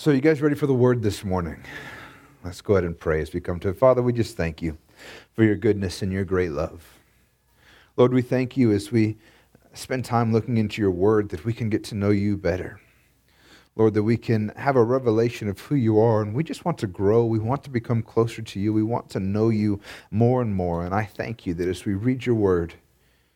So, 0.00 0.12
you 0.12 0.22
guys 0.22 0.40
ready 0.40 0.54
for 0.54 0.66
the 0.66 0.72
word 0.72 1.02
this 1.02 1.26
morning? 1.26 1.62
Let's 2.42 2.62
go 2.62 2.72
ahead 2.72 2.84
and 2.84 2.98
pray 2.98 3.20
as 3.20 3.34
we 3.34 3.40
come 3.40 3.60
to 3.60 3.68
it. 3.68 3.76
Father, 3.76 4.00
we 4.00 4.14
just 4.14 4.34
thank 4.34 4.62
you 4.62 4.78
for 5.34 5.44
your 5.44 5.56
goodness 5.56 6.00
and 6.00 6.10
your 6.10 6.24
great 6.24 6.52
love. 6.52 6.98
Lord, 7.98 8.14
we 8.14 8.22
thank 8.22 8.56
you 8.56 8.72
as 8.72 8.90
we 8.90 9.18
spend 9.74 10.06
time 10.06 10.32
looking 10.32 10.56
into 10.56 10.80
your 10.80 10.90
word 10.90 11.28
that 11.28 11.44
we 11.44 11.52
can 11.52 11.68
get 11.68 11.84
to 11.84 11.94
know 11.94 12.08
you 12.08 12.38
better. 12.38 12.80
Lord, 13.76 13.92
that 13.92 14.04
we 14.04 14.16
can 14.16 14.52
have 14.56 14.74
a 14.74 14.82
revelation 14.82 15.48
of 15.48 15.60
who 15.60 15.74
you 15.74 16.00
are, 16.00 16.22
and 16.22 16.32
we 16.32 16.44
just 16.44 16.64
want 16.64 16.78
to 16.78 16.86
grow. 16.86 17.26
We 17.26 17.38
want 17.38 17.62
to 17.64 17.70
become 17.70 18.02
closer 18.02 18.40
to 18.40 18.58
you. 18.58 18.72
We 18.72 18.82
want 18.82 19.10
to 19.10 19.20
know 19.20 19.50
you 19.50 19.82
more 20.10 20.40
and 20.40 20.54
more. 20.54 20.82
And 20.82 20.94
I 20.94 21.04
thank 21.04 21.44
you 21.44 21.52
that 21.52 21.68
as 21.68 21.84
we 21.84 21.92
read 21.92 22.24
your 22.24 22.36
word 22.36 22.72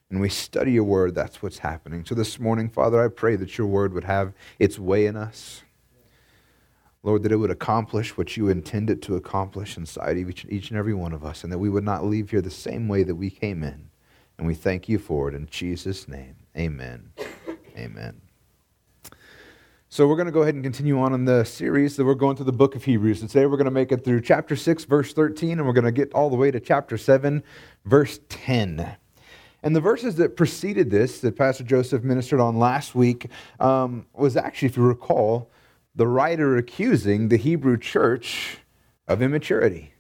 and 0.09 0.19
we 0.19 0.31
study 0.31 0.73
your 0.73 0.85
word, 0.85 1.15
that's 1.15 1.43
what's 1.43 1.59
happening. 1.59 2.07
So 2.07 2.15
this 2.15 2.41
morning, 2.41 2.71
Father, 2.71 3.05
I 3.05 3.09
pray 3.09 3.37
that 3.37 3.59
your 3.59 3.67
word 3.67 3.93
would 3.93 4.05
have 4.05 4.33
its 4.59 4.79
way 4.79 5.05
in 5.05 5.15
us. 5.15 5.64
Lord, 7.05 7.23
that 7.23 7.33
it 7.33 7.37
would 7.37 7.51
accomplish 7.51 8.17
what 8.17 8.35
you 8.35 8.49
intended 8.49 9.03
to 9.03 9.15
accomplish 9.15 9.77
inside 9.77 10.17
of 10.17 10.29
each, 10.29 10.47
each 10.49 10.71
and 10.71 10.79
every 10.79 10.95
one 10.95 11.13
of 11.13 11.23
us, 11.23 11.45
and 11.45 11.53
that 11.53 11.59
we 11.59 11.69
would 11.69 11.85
not 11.85 12.05
leave 12.05 12.31
here 12.31 12.41
the 12.41 12.51
same 12.51 12.89
way 12.89 13.03
that 13.03 13.15
we 13.15 13.29
came 13.29 13.63
in. 13.63 13.91
And 14.39 14.47
we 14.47 14.55
thank 14.55 14.89
you 14.89 14.99
for 14.99 15.29
it 15.29 15.35
in 15.35 15.47
Jesus' 15.47 16.09
name. 16.09 16.35
Amen. 16.57 17.11
Amen. 17.77 18.23
So 19.91 20.09
we're 20.09 20.17
going 20.17 20.27
to 20.27 20.33
go 20.33 20.43
ahead 20.43 20.55
and 20.55 20.65
continue 20.65 20.99
on 20.99 21.13
in 21.13 21.27
the 21.27 21.45
series 21.45 21.95
that 21.97 22.07
we're 22.07 22.15
going 22.15 22.37
through 22.37 22.47
the 22.47 22.53
book 22.53 22.75
of 22.75 22.83
Hebrews. 22.83 23.21
And 23.21 23.29
today 23.29 23.45
we're 23.45 23.59
going 23.59 23.67
to 23.67 23.71
make 23.71 23.93
it 23.93 24.03
through 24.03 24.23
chapter 24.23 24.57
6, 24.57 24.85
verse 24.87 25.13
13, 25.13 25.59
and 25.59 25.67
we're 25.67 25.75
going 25.75 25.85
to 25.85 25.93
get 25.93 26.13
all 26.15 26.31
the 26.31 26.37
way 26.37 26.51
to 26.51 26.59
chapter 26.59 26.97
7, 26.97 27.45
verse 27.85 28.19
10. 28.31 28.97
And 29.63 29.77
the 29.77 29.81
verses 29.81 30.17
that 30.17 30.37
preceded 30.37 30.91
this, 30.91 31.21
that 31.21 31.37
Pastor 31.37 31.65
Joseph 31.65 32.03
ministered 32.03 32.41
on 32.41 32.59
last 32.59 32.95
week, 32.95 33.29
um, 33.61 34.07
was 34.15 34.37
actually, 34.37 34.69
if 34.69 34.77
you 34.79 34.83
recall, 34.83 35.51
the 35.95 36.07
writer 36.07 36.57
accusing 36.57 37.29
the 37.29 37.37
Hebrew 37.37 37.79
church 37.79 38.59
of 39.07 39.23
immaturity. 39.23 39.93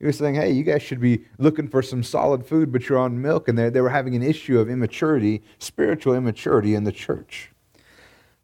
He 0.00 0.06
was 0.06 0.18
saying, 0.18 0.34
hey, 0.34 0.50
you 0.50 0.64
guys 0.64 0.82
should 0.82 1.00
be 1.00 1.24
looking 1.38 1.68
for 1.68 1.82
some 1.82 2.02
solid 2.02 2.46
food, 2.46 2.72
but 2.72 2.88
you're 2.88 2.98
on 2.98 3.22
milk. 3.22 3.48
And 3.48 3.56
they, 3.56 3.70
they 3.70 3.80
were 3.80 3.90
having 3.90 4.14
an 4.14 4.22
issue 4.22 4.58
of 4.58 4.68
immaturity, 4.68 5.42
spiritual 5.58 6.14
immaturity 6.14 6.74
in 6.74 6.84
the 6.84 6.92
church. 6.92 7.50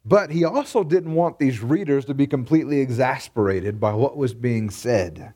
But 0.03 0.31
he 0.31 0.43
also 0.43 0.83
didn't 0.83 1.13
want 1.13 1.37
these 1.37 1.61
readers 1.61 2.05
to 2.05 2.13
be 2.13 2.25
completely 2.25 2.79
exasperated 2.79 3.79
by 3.79 3.93
what 3.93 4.17
was 4.17 4.33
being 4.33 4.69
said 4.69 5.33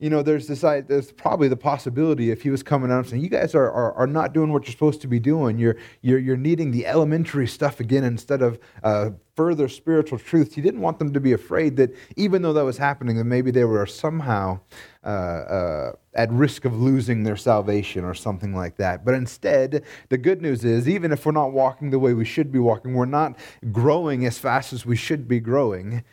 you 0.00 0.10
know, 0.10 0.22
there's 0.22 0.46
this, 0.46 0.60
there's 0.60 1.10
probably 1.10 1.48
the 1.48 1.56
possibility 1.56 2.30
if 2.30 2.42
he 2.42 2.50
was 2.50 2.62
coming 2.62 2.88
out 2.92 2.98
and 2.98 3.08
saying, 3.08 3.22
you 3.22 3.28
guys 3.28 3.52
are, 3.56 3.68
are, 3.68 3.92
are 3.94 4.06
not 4.06 4.32
doing 4.32 4.52
what 4.52 4.64
you're 4.64 4.72
supposed 4.72 5.00
to 5.00 5.08
be 5.08 5.18
doing. 5.18 5.58
You're, 5.58 5.76
you're, 6.02 6.20
you're 6.20 6.36
needing 6.36 6.70
the 6.70 6.86
elementary 6.86 7.48
stuff 7.48 7.80
again 7.80 8.04
instead 8.04 8.40
of 8.40 8.60
uh, 8.84 9.10
further 9.34 9.68
spiritual 9.68 10.20
truths. 10.20 10.54
He 10.54 10.60
didn't 10.60 10.82
want 10.82 11.00
them 11.00 11.12
to 11.12 11.18
be 11.18 11.32
afraid 11.32 11.76
that 11.78 11.90
even 12.14 12.42
though 12.42 12.52
that 12.52 12.62
was 12.62 12.78
happening, 12.78 13.16
that 13.16 13.24
maybe 13.24 13.50
they 13.50 13.64
were 13.64 13.86
somehow 13.86 14.60
uh, 15.02 15.06
uh, 15.08 15.92
at 16.14 16.30
risk 16.30 16.64
of 16.64 16.80
losing 16.80 17.24
their 17.24 17.36
salvation 17.36 18.04
or 18.04 18.14
something 18.14 18.54
like 18.54 18.76
that. 18.76 19.04
But 19.04 19.14
instead, 19.14 19.82
the 20.10 20.18
good 20.18 20.40
news 20.40 20.64
is, 20.64 20.88
even 20.88 21.10
if 21.10 21.26
we're 21.26 21.32
not 21.32 21.52
walking 21.52 21.90
the 21.90 21.98
way 21.98 22.14
we 22.14 22.24
should 22.24 22.52
be 22.52 22.60
walking, 22.60 22.94
we're 22.94 23.04
not 23.04 23.36
growing 23.72 24.24
as 24.26 24.38
fast 24.38 24.72
as 24.72 24.86
we 24.86 24.94
should 24.94 25.26
be 25.26 25.40
growing, 25.40 26.04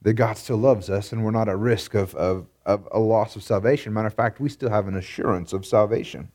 that 0.00 0.14
God 0.14 0.38
still 0.38 0.56
loves 0.56 0.88
us 0.88 1.12
and 1.12 1.22
we're 1.22 1.32
not 1.32 1.50
at 1.50 1.58
risk 1.58 1.94
of, 1.94 2.14
of 2.14 2.46
of 2.66 2.86
a 2.92 2.98
loss 2.98 3.36
of 3.36 3.42
salvation. 3.42 3.94
Matter 3.94 4.08
of 4.08 4.14
fact, 4.14 4.40
we 4.40 4.50
still 4.50 4.70
have 4.70 4.88
an 4.88 4.96
assurance 4.96 5.54
of 5.54 5.64
salvation. 5.64 6.28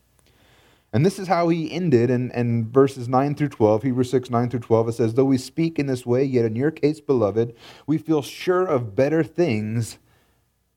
And 0.92 1.06
this 1.06 1.18
is 1.18 1.28
how 1.28 1.48
he 1.48 1.70
ended 1.70 2.10
in, 2.10 2.30
in 2.32 2.70
verses 2.70 3.08
9 3.08 3.34
through 3.34 3.48
12, 3.48 3.82
Hebrews 3.84 4.10
6, 4.10 4.30
9 4.30 4.50
through 4.50 4.60
12. 4.60 4.88
It 4.88 4.92
says, 4.92 5.14
Though 5.14 5.24
we 5.24 5.38
speak 5.38 5.78
in 5.78 5.86
this 5.86 6.04
way, 6.04 6.24
yet 6.24 6.44
in 6.44 6.56
your 6.56 6.70
case, 6.70 7.00
beloved, 7.00 7.54
we 7.86 7.96
feel 7.96 8.20
sure 8.20 8.66
of 8.66 8.94
better 8.94 9.22
things, 9.22 9.98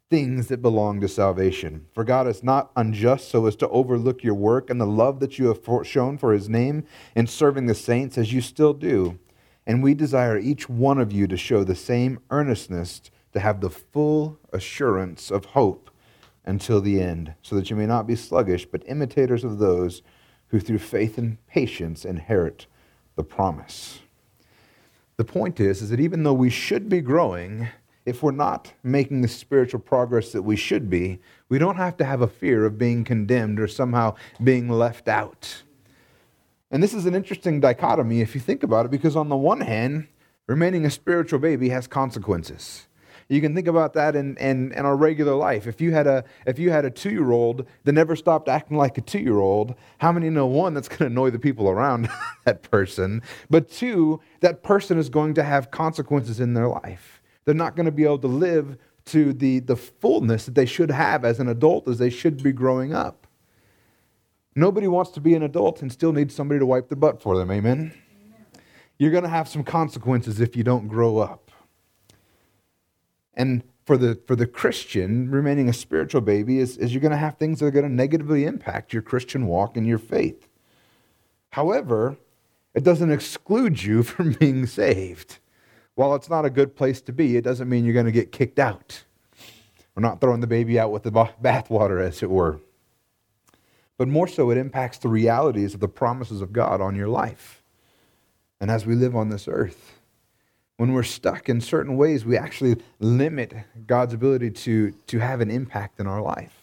things 0.09 0.47
that 0.47 0.61
belong 0.61 1.01
to 1.01 1.09
salvation. 1.09 1.87
For 1.93 2.05
God 2.05 2.27
is 2.27 2.43
not 2.43 2.71
unjust 2.77 3.29
so 3.29 3.45
as 3.45 3.57
to 3.57 3.69
overlook 3.69 4.23
your 4.23 4.35
work 4.35 4.69
and 4.69 4.79
the 4.79 4.85
love 4.85 5.19
that 5.19 5.37
you 5.37 5.47
have 5.47 5.85
shown 5.85 6.17
for 6.17 6.31
his 6.31 6.47
name 6.47 6.85
in 7.13 7.27
serving 7.27 7.65
the 7.65 7.75
saints 7.75 8.17
as 8.17 8.31
you 8.31 8.39
still 8.39 8.73
do. 8.73 9.19
And 9.67 9.83
we 9.83 9.95
desire 9.95 10.37
each 10.37 10.69
one 10.69 10.99
of 10.99 11.11
you 11.11 11.27
to 11.27 11.35
show 11.35 11.63
the 11.63 11.75
same 11.75 12.19
earnestness 12.29 13.01
to 13.35 13.39
have 13.41 13.61
the 13.61 13.69
full 13.69 14.39
assurance 14.51 15.29
of 15.29 15.45
hope 15.45 15.91
until 16.45 16.81
the 16.81 17.01
end, 17.01 17.33
so 17.41 17.55
that 17.55 17.69
you 17.69 17.75
may 17.75 17.85
not 17.85 18.07
be 18.07 18.15
sluggish, 18.15 18.65
but 18.65 18.81
imitators 18.87 19.43
of 19.43 19.59
those 19.59 20.01
who 20.47 20.59
through 20.59 20.79
faith 20.79 21.17
and 21.17 21.37
patience 21.47 22.05
inherit 22.05 22.65
the 23.15 23.23
promise. 23.23 23.99
The 25.17 25.25
point 25.25 25.59
is, 25.59 25.81
is 25.81 25.89
that 25.89 25.99
even 25.99 26.23
though 26.23 26.33
we 26.33 26.49
should 26.49 26.87
be 26.87 27.01
growing, 27.01 27.67
if 28.05 28.23
we're 28.23 28.31
not 28.31 28.71
making 28.83 29.21
the 29.21 29.27
spiritual 29.27 29.79
progress 29.79 30.31
that 30.31 30.43
we 30.43 30.55
should 30.55 30.89
be, 30.89 31.19
we 31.49 31.57
don't 31.57 31.77
have 31.77 31.97
to 31.97 32.05
have 32.05 32.21
a 32.21 32.27
fear 32.27 32.65
of 32.65 32.77
being 32.77 33.03
condemned 33.03 33.59
or 33.59 33.67
somehow 33.67 34.15
being 34.43 34.69
left 34.69 35.07
out. 35.07 35.63
And 36.71 36.81
this 36.81 36.93
is 36.93 37.05
an 37.05 37.15
interesting 37.15 37.59
dichotomy 37.59 38.21
if 38.21 38.33
you 38.33 38.39
think 38.39 38.63
about 38.63 38.85
it, 38.85 38.91
because 38.91 39.15
on 39.15 39.27
the 39.27 39.35
one 39.35 39.61
hand, 39.61 40.07
remaining 40.47 40.85
a 40.85 40.89
spiritual 40.89 41.39
baby 41.39 41.69
has 41.69 41.87
consequences. 41.87 42.87
You 43.27 43.41
can 43.41 43.55
think 43.55 43.67
about 43.67 43.93
that 43.93 44.15
in, 44.15 44.37
in, 44.37 44.71
in 44.73 44.85
our 44.85 44.95
regular 44.95 45.33
life. 45.33 45.65
If 45.65 45.81
you 45.81 45.91
had 45.91 46.05
a 46.05 46.23
if 46.45 46.59
you 46.59 46.69
had 46.69 46.85
a 46.85 46.91
two 46.91 47.09
year 47.09 47.31
old 47.31 47.65
that 47.83 47.93
never 47.93 48.15
stopped 48.15 48.47
acting 48.47 48.77
like 48.77 48.97
a 48.99 49.01
two 49.01 49.19
year 49.19 49.39
old, 49.39 49.73
how 49.97 50.11
many 50.11 50.29
know 50.29 50.45
one 50.45 50.75
that's 50.75 50.87
going 50.87 50.99
to 50.99 51.05
annoy 51.07 51.31
the 51.31 51.39
people 51.39 51.67
around 51.67 52.07
that 52.45 52.61
person, 52.69 53.23
but 53.49 53.69
two 53.69 54.21
that 54.41 54.61
person 54.61 54.99
is 54.99 55.09
going 55.09 55.33
to 55.35 55.43
have 55.43 55.71
consequences 55.71 56.39
in 56.39 56.53
their 56.53 56.67
life. 56.67 57.21
They're 57.45 57.55
not 57.55 57.75
going 57.75 57.87
to 57.87 57.91
be 57.91 58.03
able 58.03 58.19
to 58.19 58.27
live 58.27 58.77
to 59.05 59.33
the 59.33 59.59
the 59.59 59.75
fullness 59.75 60.45
that 60.45 60.53
they 60.53 60.65
should 60.67 60.91
have 60.91 61.25
as 61.25 61.39
an 61.39 61.47
adult 61.47 61.87
as 61.87 61.97
they 61.97 62.11
should 62.11 62.43
be 62.43 62.51
growing 62.51 62.93
up. 62.93 63.25
Nobody 64.55 64.87
wants 64.87 65.11
to 65.11 65.19
be 65.19 65.33
an 65.33 65.41
adult 65.41 65.81
and 65.81 65.91
still 65.91 66.13
need 66.13 66.31
somebody 66.31 66.59
to 66.59 66.65
wipe 66.65 66.89
their 66.89 66.95
butt 66.95 67.21
for 67.21 67.37
them. 67.37 67.51
Amen. 67.51 67.91
You're 68.97 69.11
going 69.11 69.23
to 69.23 69.29
have 69.29 69.49
some 69.49 69.63
consequences 69.63 70.39
if 70.39 70.55
you 70.55 70.63
don't 70.63 70.87
grow 70.87 71.17
up. 71.17 71.44
And 73.35 73.63
for 73.85 73.97
the, 73.97 74.19
for 74.25 74.35
the 74.35 74.47
Christian, 74.47 75.29
remaining 75.29 75.69
a 75.69 75.73
spiritual 75.73 76.21
baby 76.21 76.59
is, 76.59 76.77
is 76.77 76.93
you're 76.93 77.01
going 77.01 77.11
to 77.11 77.17
have 77.17 77.37
things 77.37 77.59
that 77.59 77.67
are 77.67 77.71
going 77.71 77.85
to 77.87 77.91
negatively 77.91 78.45
impact 78.45 78.93
your 78.93 79.01
Christian 79.01 79.47
walk 79.47 79.77
and 79.77 79.85
your 79.85 79.99
faith. 79.99 80.47
However, 81.51 82.17
it 82.73 82.83
doesn't 82.83 83.11
exclude 83.11 83.83
you 83.83 84.03
from 84.03 84.33
being 84.33 84.65
saved. 84.65 85.39
While 85.95 86.15
it's 86.15 86.29
not 86.29 86.45
a 86.45 86.49
good 86.49 86.75
place 86.75 86.99
to 87.01 87.13
be, 87.13 87.37
it 87.37 87.43
doesn't 87.43 87.69
mean 87.69 87.85
you're 87.85 87.93
going 87.93 88.05
to 88.05 88.11
get 88.11 88.31
kicked 88.31 88.59
out. 88.59 89.03
We're 89.95 90.01
not 90.01 90.19
throwing 90.19 90.41
the 90.41 90.47
baby 90.47 90.77
out 90.77 90.91
with 90.91 91.03
the 91.03 91.11
bathwater, 91.11 92.05
as 92.05 92.21
it 92.21 92.29
were. 92.29 92.59
But 93.97 94.09
more 94.09 94.27
so, 94.27 94.49
it 94.49 94.57
impacts 94.57 94.97
the 94.97 95.07
realities 95.07 95.73
of 95.73 95.79
the 95.79 95.87
promises 95.87 96.41
of 96.41 96.51
God 96.51 96.81
on 96.81 96.97
your 96.97 97.07
life. 97.07 97.63
And 98.59 98.69
as 98.69 98.85
we 98.85 98.95
live 98.95 99.15
on 99.15 99.29
this 99.29 99.47
earth, 99.47 99.94
when 100.77 100.91
we're 100.91 101.03
stuck 101.03 101.47
in 101.47 101.61
certain 101.61 101.95
ways, 101.95 102.25
we 102.25 102.37
actually 102.37 102.77
limit 102.99 103.53
God's 103.87 104.13
ability 104.13 104.51
to, 104.51 104.91
to 105.07 105.19
have 105.19 105.41
an 105.41 105.49
impact 105.49 105.99
in 105.99 106.07
our 106.07 106.21
life. 106.21 106.53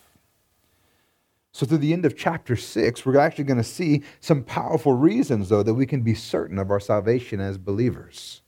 So, 1.52 1.66
through 1.66 1.78
the 1.78 1.92
end 1.92 2.06
of 2.06 2.16
chapter 2.16 2.56
6, 2.56 3.04
we're 3.04 3.18
actually 3.18 3.44
going 3.44 3.58
to 3.58 3.64
see 3.64 4.02
some 4.20 4.42
powerful 4.42 4.94
reasons, 4.94 5.50
though, 5.50 5.62
that 5.62 5.74
we 5.74 5.84
can 5.84 6.00
be 6.00 6.14
certain 6.14 6.58
of 6.58 6.70
our 6.70 6.80
salvation 6.80 7.40
as 7.40 7.58
believers. 7.58 8.40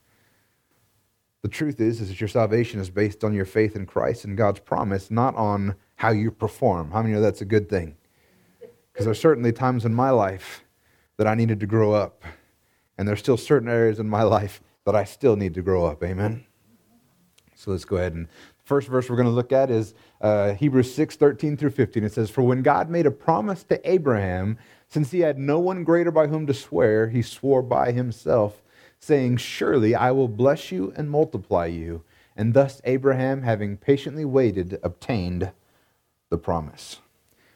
The 1.42 1.48
truth 1.48 1.80
is, 1.80 2.00
is 2.00 2.08
that 2.08 2.20
your 2.20 2.28
salvation 2.28 2.80
is 2.80 2.88
based 2.88 3.22
on 3.22 3.34
your 3.34 3.44
faith 3.44 3.76
in 3.76 3.84
Christ 3.84 4.24
and 4.24 4.34
God's 4.34 4.60
promise, 4.60 5.10
not 5.10 5.34
on 5.36 5.74
how 5.96 6.10
you 6.10 6.30
perform. 6.30 6.90
How 6.90 7.02
many 7.02 7.12
know 7.12 7.20
that's 7.20 7.42
a 7.42 7.46
good 7.46 7.68
thing? 7.68 7.96
Because 8.90 9.04
there's 9.04 9.20
certainly 9.20 9.52
times 9.52 9.84
in 9.84 9.92
my 9.92 10.08
life 10.08 10.64
that 11.18 11.26
I 11.26 11.34
needed 11.34 11.60
to 11.60 11.66
grow 11.66 11.92
up. 11.92 12.24
And 12.96 13.06
there's 13.06 13.18
still 13.18 13.36
certain 13.36 13.68
areas 13.68 13.98
in 13.98 14.08
my 14.08 14.22
life 14.22 14.62
but 14.84 14.94
I 14.94 15.04
still 15.04 15.36
need 15.36 15.54
to 15.54 15.62
grow 15.62 15.84
up. 15.84 16.02
Amen? 16.02 16.44
So 17.54 17.70
let's 17.70 17.84
go 17.84 17.96
ahead 17.96 18.14
and 18.14 18.28
first 18.64 18.88
verse 18.88 19.08
we're 19.08 19.16
going 19.16 19.28
to 19.28 19.32
look 19.32 19.52
at 19.52 19.70
is 19.70 19.94
uh, 20.20 20.54
Hebrews 20.54 20.92
6 20.94 21.16
13 21.16 21.56
through 21.56 21.70
15. 21.70 22.04
It 22.04 22.12
says, 22.12 22.30
For 22.30 22.42
when 22.42 22.62
God 22.62 22.90
made 22.90 23.06
a 23.06 23.10
promise 23.10 23.62
to 23.64 23.90
Abraham, 23.90 24.58
since 24.88 25.10
he 25.10 25.20
had 25.20 25.38
no 25.38 25.58
one 25.58 25.84
greater 25.84 26.10
by 26.10 26.26
whom 26.26 26.46
to 26.46 26.54
swear, 26.54 27.08
he 27.08 27.22
swore 27.22 27.62
by 27.62 27.92
himself, 27.92 28.62
saying, 28.98 29.36
Surely 29.38 29.94
I 29.94 30.10
will 30.10 30.28
bless 30.28 30.72
you 30.72 30.92
and 30.96 31.10
multiply 31.10 31.66
you. 31.66 32.02
And 32.36 32.54
thus 32.54 32.80
Abraham, 32.84 33.42
having 33.42 33.76
patiently 33.76 34.24
waited, 34.24 34.78
obtained 34.82 35.52
the 36.30 36.38
promise. 36.38 37.00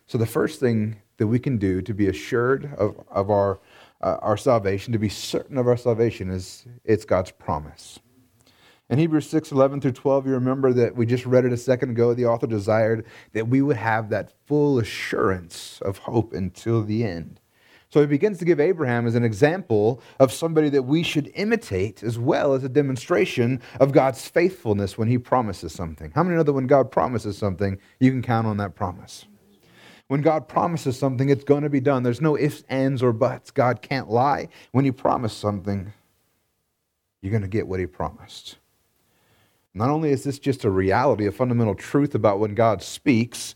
So 0.06 0.18
the 0.18 0.26
first 0.26 0.60
thing 0.60 0.96
that 1.16 1.26
we 1.26 1.38
can 1.38 1.58
do 1.58 1.82
to 1.82 1.92
be 1.92 2.06
assured 2.06 2.72
of, 2.78 3.04
of 3.10 3.30
our 3.30 3.58
uh, 4.00 4.16
our 4.20 4.36
salvation, 4.36 4.92
to 4.92 4.98
be 4.98 5.08
certain 5.08 5.58
of 5.58 5.66
our 5.66 5.76
salvation, 5.76 6.30
is 6.30 6.66
it's 6.84 7.04
God's 7.04 7.30
promise. 7.30 7.98
In 8.90 8.98
Hebrews 8.98 9.28
6 9.28 9.52
11 9.52 9.82
through 9.82 9.92
12, 9.92 10.26
you 10.26 10.32
remember 10.32 10.72
that 10.72 10.96
we 10.96 11.04
just 11.04 11.26
read 11.26 11.44
it 11.44 11.52
a 11.52 11.58
second 11.58 11.90
ago. 11.90 12.14
The 12.14 12.24
author 12.24 12.46
desired 12.46 13.04
that 13.34 13.48
we 13.48 13.60
would 13.60 13.76
have 13.76 14.08
that 14.08 14.32
full 14.46 14.78
assurance 14.78 15.80
of 15.82 15.98
hope 15.98 16.32
until 16.32 16.82
the 16.82 17.04
end. 17.04 17.40
So 17.90 18.00
he 18.00 18.06
begins 18.06 18.38
to 18.38 18.44
give 18.44 18.60
Abraham 18.60 19.06
as 19.06 19.14
an 19.14 19.24
example 19.24 20.02
of 20.20 20.30
somebody 20.30 20.68
that 20.70 20.82
we 20.82 21.02
should 21.02 21.30
imitate 21.34 22.02
as 22.02 22.18
well 22.18 22.52
as 22.52 22.62
a 22.62 22.68
demonstration 22.68 23.62
of 23.80 23.92
God's 23.92 24.28
faithfulness 24.28 24.98
when 24.98 25.08
he 25.08 25.16
promises 25.16 25.72
something. 25.72 26.12
How 26.14 26.22
many 26.22 26.36
know 26.36 26.42
that 26.42 26.52
when 26.52 26.66
God 26.66 26.90
promises 26.90 27.38
something, 27.38 27.78
you 27.98 28.10
can 28.10 28.20
count 28.20 28.46
on 28.46 28.58
that 28.58 28.74
promise? 28.74 29.26
When 30.08 30.22
God 30.22 30.48
promises 30.48 30.98
something, 30.98 31.28
it's 31.28 31.44
going 31.44 31.62
to 31.62 31.70
be 31.70 31.80
done. 31.80 32.02
There's 32.02 32.20
no 32.20 32.36
ifs, 32.36 32.64
ands, 32.68 33.02
or 33.02 33.12
buts. 33.12 33.50
God 33.50 33.82
can't 33.82 34.10
lie. 34.10 34.48
When 34.72 34.84
he 34.84 34.90
promised 34.90 35.38
something, 35.38 35.92
you're 37.20 37.30
going 37.30 37.42
to 37.42 37.48
get 37.48 37.68
what 37.68 37.78
he 37.78 37.86
promised. 37.86 38.56
Not 39.74 39.90
only 39.90 40.10
is 40.10 40.24
this 40.24 40.38
just 40.38 40.64
a 40.64 40.70
reality, 40.70 41.26
a 41.26 41.32
fundamental 41.32 41.74
truth 41.74 42.14
about 42.14 42.40
when 42.40 42.54
God 42.54 42.82
speaks, 42.82 43.54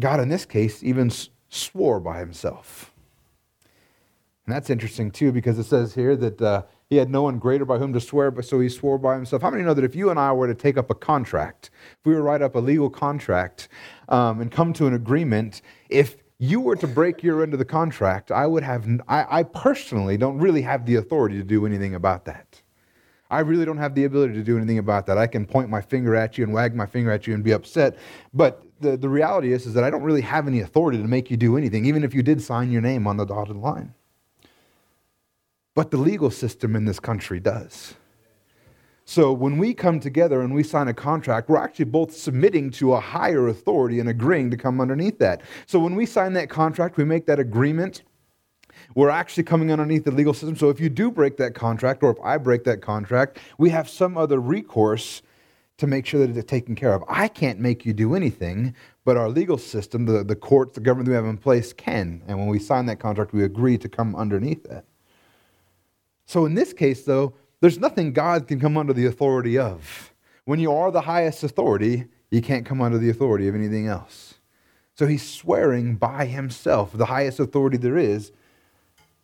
God 0.00 0.18
in 0.18 0.30
this 0.30 0.46
case 0.46 0.82
even 0.82 1.10
swore 1.50 2.00
by 2.00 2.18
himself. 2.18 2.92
And 4.46 4.54
that's 4.54 4.70
interesting 4.70 5.10
too, 5.10 5.30
because 5.30 5.58
it 5.58 5.64
says 5.64 5.94
here 5.94 6.16
that 6.16 6.40
uh, 6.40 6.62
he 6.92 6.98
had 6.98 7.08
no 7.08 7.22
one 7.22 7.38
greater 7.38 7.64
by 7.64 7.78
whom 7.78 7.94
to 7.94 8.00
swear, 8.00 8.30
but 8.30 8.44
so 8.44 8.60
he 8.60 8.68
swore 8.68 8.98
by 8.98 9.14
himself. 9.14 9.40
How 9.40 9.50
many 9.50 9.62
know 9.62 9.72
that 9.72 9.82
if 9.82 9.96
you 9.96 10.10
and 10.10 10.20
I 10.20 10.30
were 10.30 10.46
to 10.46 10.54
take 10.54 10.76
up 10.76 10.90
a 10.90 10.94
contract, 10.94 11.70
if 11.98 12.04
we 12.04 12.12
were 12.12 12.18
to 12.18 12.22
write 12.22 12.42
up 12.42 12.54
a 12.54 12.58
legal 12.58 12.90
contract 12.90 13.68
um, 14.10 14.42
and 14.42 14.52
come 14.52 14.74
to 14.74 14.86
an 14.86 14.92
agreement, 14.92 15.62
if 15.88 16.16
you 16.38 16.60
were 16.60 16.76
to 16.76 16.86
break 16.86 17.22
your 17.22 17.42
end 17.42 17.54
of 17.54 17.58
the 17.58 17.64
contract, 17.64 18.30
I 18.30 18.46
would 18.46 18.62
have, 18.62 18.86
I, 19.08 19.38
I 19.38 19.42
personally 19.42 20.18
don't 20.18 20.36
really 20.36 20.60
have 20.60 20.84
the 20.84 20.96
authority 20.96 21.38
to 21.38 21.42
do 21.42 21.64
anything 21.64 21.94
about 21.94 22.26
that. 22.26 22.60
I 23.30 23.40
really 23.40 23.64
don't 23.64 23.78
have 23.78 23.94
the 23.94 24.04
ability 24.04 24.34
to 24.34 24.42
do 24.42 24.58
anything 24.58 24.76
about 24.76 25.06
that. 25.06 25.16
I 25.16 25.26
can 25.26 25.46
point 25.46 25.70
my 25.70 25.80
finger 25.80 26.14
at 26.14 26.36
you 26.36 26.44
and 26.44 26.52
wag 26.52 26.74
my 26.74 26.84
finger 26.84 27.10
at 27.10 27.26
you 27.26 27.32
and 27.32 27.42
be 27.42 27.52
upset. 27.52 27.96
But 28.34 28.62
the, 28.80 28.98
the 28.98 29.08
reality 29.08 29.54
is, 29.54 29.64
is 29.64 29.72
that 29.72 29.82
I 29.82 29.88
don't 29.88 30.02
really 30.02 30.20
have 30.20 30.46
any 30.46 30.60
authority 30.60 30.98
to 30.98 31.08
make 31.08 31.30
you 31.30 31.38
do 31.38 31.56
anything, 31.56 31.86
even 31.86 32.04
if 32.04 32.12
you 32.12 32.22
did 32.22 32.42
sign 32.42 32.70
your 32.70 32.82
name 32.82 33.06
on 33.06 33.16
the 33.16 33.24
dotted 33.24 33.56
line. 33.56 33.94
But 35.74 35.90
the 35.90 35.96
legal 35.96 36.30
system 36.30 36.76
in 36.76 36.84
this 36.84 37.00
country 37.00 37.40
does. 37.40 37.94
So 39.04 39.32
when 39.32 39.58
we 39.58 39.74
come 39.74 40.00
together 40.00 40.42
and 40.42 40.54
we 40.54 40.62
sign 40.62 40.88
a 40.88 40.94
contract, 40.94 41.48
we're 41.48 41.58
actually 41.58 41.86
both 41.86 42.14
submitting 42.14 42.70
to 42.72 42.94
a 42.94 43.00
higher 43.00 43.48
authority 43.48 43.98
and 43.98 44.08
agreeing 44.08 44.50
to 44.50 44.56
come 44.56 44.80
underneath 44.80 45.18
that. 45.18 45.42
So 45.66 45.78
when 45.78 45.96
we 45.96 46.06
sign 46.06 46.34
that 46.34 46.48
contract, 46.48 46.96
we 46.96 47.04
make 47.04 47.26
that 47.26 47.40
agreement 47.40 48.02
we're 48.94 49.10
actually 49.10 49.44
coming 49.44 49.72
underneath 49.72 50.04
the 50.04 50.10
legal 50.10 50.34
system. 50.34 50.56
So 50.56 50.68
if 50.68 50.80
you 50.80 50.88
do 50.88 51.10
break 51.10 51.36
that 51.38 51.54
contract, 51.54 52.02
or 52.02 52.10
if 52.10 52.18
I 52.22 52.36
break 52.36 52.64
that 52.64 52.82
contract, 52.82 53.38
we 53.58 53.70
have 53.70 53.88
some 53.88 54.16
other 54.16 54.40
recourse 54.40 55.22
to 55.78 55.86
make 55.86 56.06
sure 56.06 56.24
that 56.24 56.36
it's 56.36 56.50
taken 56.50 56.74
care 56.74 56.92
of. 56.92 57.02
I 57.08 57.28
can't 57.28 57.58
make 57.58 57.84
you 57.84 57.92
do 57.92 58.14
anything, 58.14 58.74
but 59.04 59.16
our 59.16 59.28
legal 59.28 59.58
system, 59.58 60.04
the, 60.04 60.22
the 60.22 60.36
courts, 60.36 60.74
the 60.74 60.80
government 60.80 61.08
we 61.08 61.14
have 61.14 61.24
in 61.24 61.38
place 61.38 61.72
can. 61.72 62.22
And 62.28 62.38
when 62.38 62.48
we 62.48 62.58
sign 62.58 62.86
that 62.86 63.00
contract, 63.00 63.32
we 63.32 63.44
agree 63.44 63.78
to 63.78 63.88
come 63.88 64.14
underneath 64.14 64.62
that. 64.64 64.84
So 66.32 66.46
in 66.46 66.54
this 66.54 66.72
case, 66.72 67.04
though, 67.04 67.34
there's 67.60 67.78
nothing 67.78 68.14
God 68.14 68.48
can 68.48 68.58
come 68.58 68.78
under 68.78 68.94
the 68.94 69.04
authority 69.04 69.58
of. 69.58 70.14
When 70.46 70.60
you 70.60 70.72
are 70.72 70.90
the 70.90 71.02
highest 71.02 71.44
authority, 71.44 72.06
you 72.30 72.40
can't 72.40 72.64
come 72.64 72.80
under 72.80 72.96
the 72.96 73.10
authority 73.10 73.48
of 73.48 73.54
anything 73.54 73.86
else. 73.86 74.36
So 74.94 75.06
he's 75.06 75.28
swearing 75.28 75.96
by 75.96 76.24
himself, 76.24 76.92
the 76.94 77.04
highest 77.04 77.38
authority 77.38 77.76
there 77.76 77.98
is, 77.98 78.32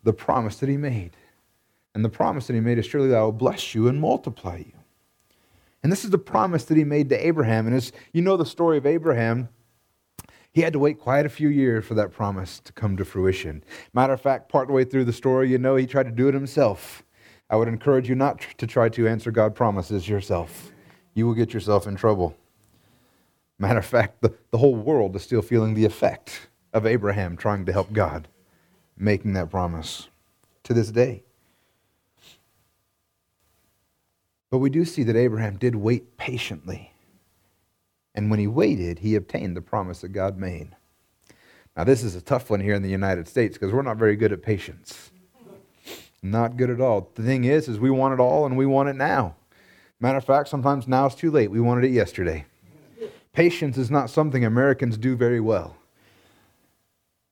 the 0.02 0.12
promise 0.12 0.58
that 0.58 0.68
he 0.68 0.76
made. 0.76 1.12
And 1.94 2.04
the 2.04 2.10
promise 2.10 2.46
that 2.48 2.52
he 2.52 2.60
made 2.60 2.76
is 2.76 2.84
surely 2.84 3.08
that 3.08 3.16
I 3.16 3.22
will 3.22 3.32
bless 3.32 3.74
you 3.74 3.88
and 3.88 3.98
multiply 3.98 4.58
you. 4.58 4.74
And 5.82 5.90
this 5.90 6.04
is 6.04 6.10
the 6.10 6.18
promise 6.18 6.64
that 6.66 6.76
he 6.76 6.84
made 6.84 7.08
to 7.08 7.26
Abraham. 7.26 7.66
And 7.66 7.74
as 7.74 7.90
you 8.12 8.20
know 8.20 8.36
the 8.36 8.44
story 8.44 8.76
of 8.76 8.84
Abraham, 8.84 9.48
he 10.58 10.64
had 10.64 10.72
to 10.72 10.78
wait 10.80 10.98
quite 10.98 11.24
a 11.24 11.28
few 11.28 11.50
years 11.50 11.84
for 11.84 11.94
that 11.94 12.10
promise 12.10 12.58
to 12.58 12.72
come 12.72 12.96
to 12.96 13.04
fruition. 13.04 13.62
Matter 13.92 14.14
of 14.14 14.20
fact, 14.20 14.48
part 14.48 14.68
way 14.68 14.82
through 14.82 15.04
the 15.04 15.12
story, 15.12 15.48
you 15.48 15.56
know 15.56 15.76
he 15.76 15.86
tried 15.86 16.06
to 16.06 16.10
do 16.10 16.26
it 16.26 16.34
himself. 16.34 17.04
I 17.48 17.54
would 17.54 17.68
encourage 17.68 18.08
you 18.08 18.16
not 18.16 18.44
to 18.56 18.66
try 18.66 18.88
to 18.88 19.06
answer 19.06 19.30
God 19.30 19.54
promises 19.54 20.08
yourself. 20.08 20.72
You 21.14 21.28
will 21.28 21.34
get 21.34 21.54
yourself 21.54 21.86
in 21.86 21.94
trouble. 21.94 22.36
Matter 23.60 23.78
of 23.78 23.86
fact, 23.86 24.20
the, 24.20 24.34
the 24.50 24.58
whole 24.58 24.74
world 24.74 25.14
is 25.14 25.22
still 25.22 25.42
feeling 25.42 25.74
the 25.74 25.84
effect 25.84 26.48
of 26.72 26.86
Abraham 26.86 27.36
trying 27.36 27.64
to 27.66 27.72
help 27.72 27.92
God 27.92 28.26
making 28.96 29.34
that 29.34 29.50
promise 29.50 30.08
to 30.64 30.74
this 30.74 30.90
day. 30.90 31.22
But 34.50 34.58
we 34.58 34.70
do 34.70 34.84
see 34.84 35.04
that 35.04 35.14
Abraham 35.14 35.56
did 35.56 35.76
wait 35.76 36.16
patiently. 36.16 36.94
And 38.18 38.30
when 38.30 38.40
he 38.40 38.48
waited, 38.48 38.98
he 38.98 39.14
obtained 39.14 39.56
the 39.56 39.60
promise 39.60 40.00
that 40.00 40.08
God 40.08 40.38
made. 40.38 40.70
Now, 41.76 41.84
this 41.84 42.02
is 42.02 42.16
a 42.16 42.20
tough 42.20 42.50
one 42.50 42.58
here 42.58 42.74
in 42.74 42.82
the 42.82 42.90
United 42.90 43.28
States 43.28 43.56
because 43.56 43.72
we're 43.72 43.82
not 43.82 43.96
very 43.96 44.16
good 44.16 44.32
at 44.32 44.42
patience. 44.42 45.12
Not 46.20 46.56
good 46.56 46.68
at 46.68 46.80
all. 46.80 47.12
The 47.14 47.22
thing 47.22 47.44
is, 47.44 47.68
is 47.68 47.78
we 47.78 47.92
want 47.92 48.14
it 48.14 48.20
all 48.20 48.44
and 48.44 48.56
we 48.56 48.66
want 48.66 48.88
it 48.88 48.96
now. 48.96 49.36
Matter 50.00 50.18
of 50.18 50.24
fact, 50.24 50.48
sometimes 50.48 50.88
now 50.88 51.06
it's 51.06 51.14
too 51.14 51.30
late. 51.30 51.52
We 51.52 51.60
wanted 51.60 51.84
it 51.84 51.92
yesterday. 51.92 52.44
Patience 53.32 53.78
is 53.78 53.88
not 53.88 54.10
something 54.10 54.44
Americans 54.44 54.98
do 54.98 55.14
very 55.14 55.38
well. 55.38 55.76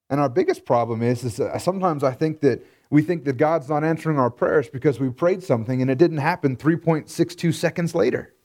And 0.09 0.21
our 0.21 0.29
biggest 0.29 0.65
problem 0.65 1.03
is, 1.03 1.25
is 1.25 1.41
sometimes 1.61 2.05
I 2.05 2.13
think 2.13 2.43
that 2.43 2.65
we 2.91 3.03
think 3.03 3.25
that 3.25 3.39
God's 3.39 3.69
not 3.69 3.83
answering 3.83 4.21
our 4.21 4.31
prayers 4.31 4.69
because 4.69 5.01
we 5.01 5.11
prayed 5.11 5.43
something 5.43 5.83
and 5.83 5.91
it 5.91 5.99
didn't 5.99 6.19
happen 6.19 6.57
3.62 6.57 7.53
seconds 7.55 7.93
later. 7.93 8.36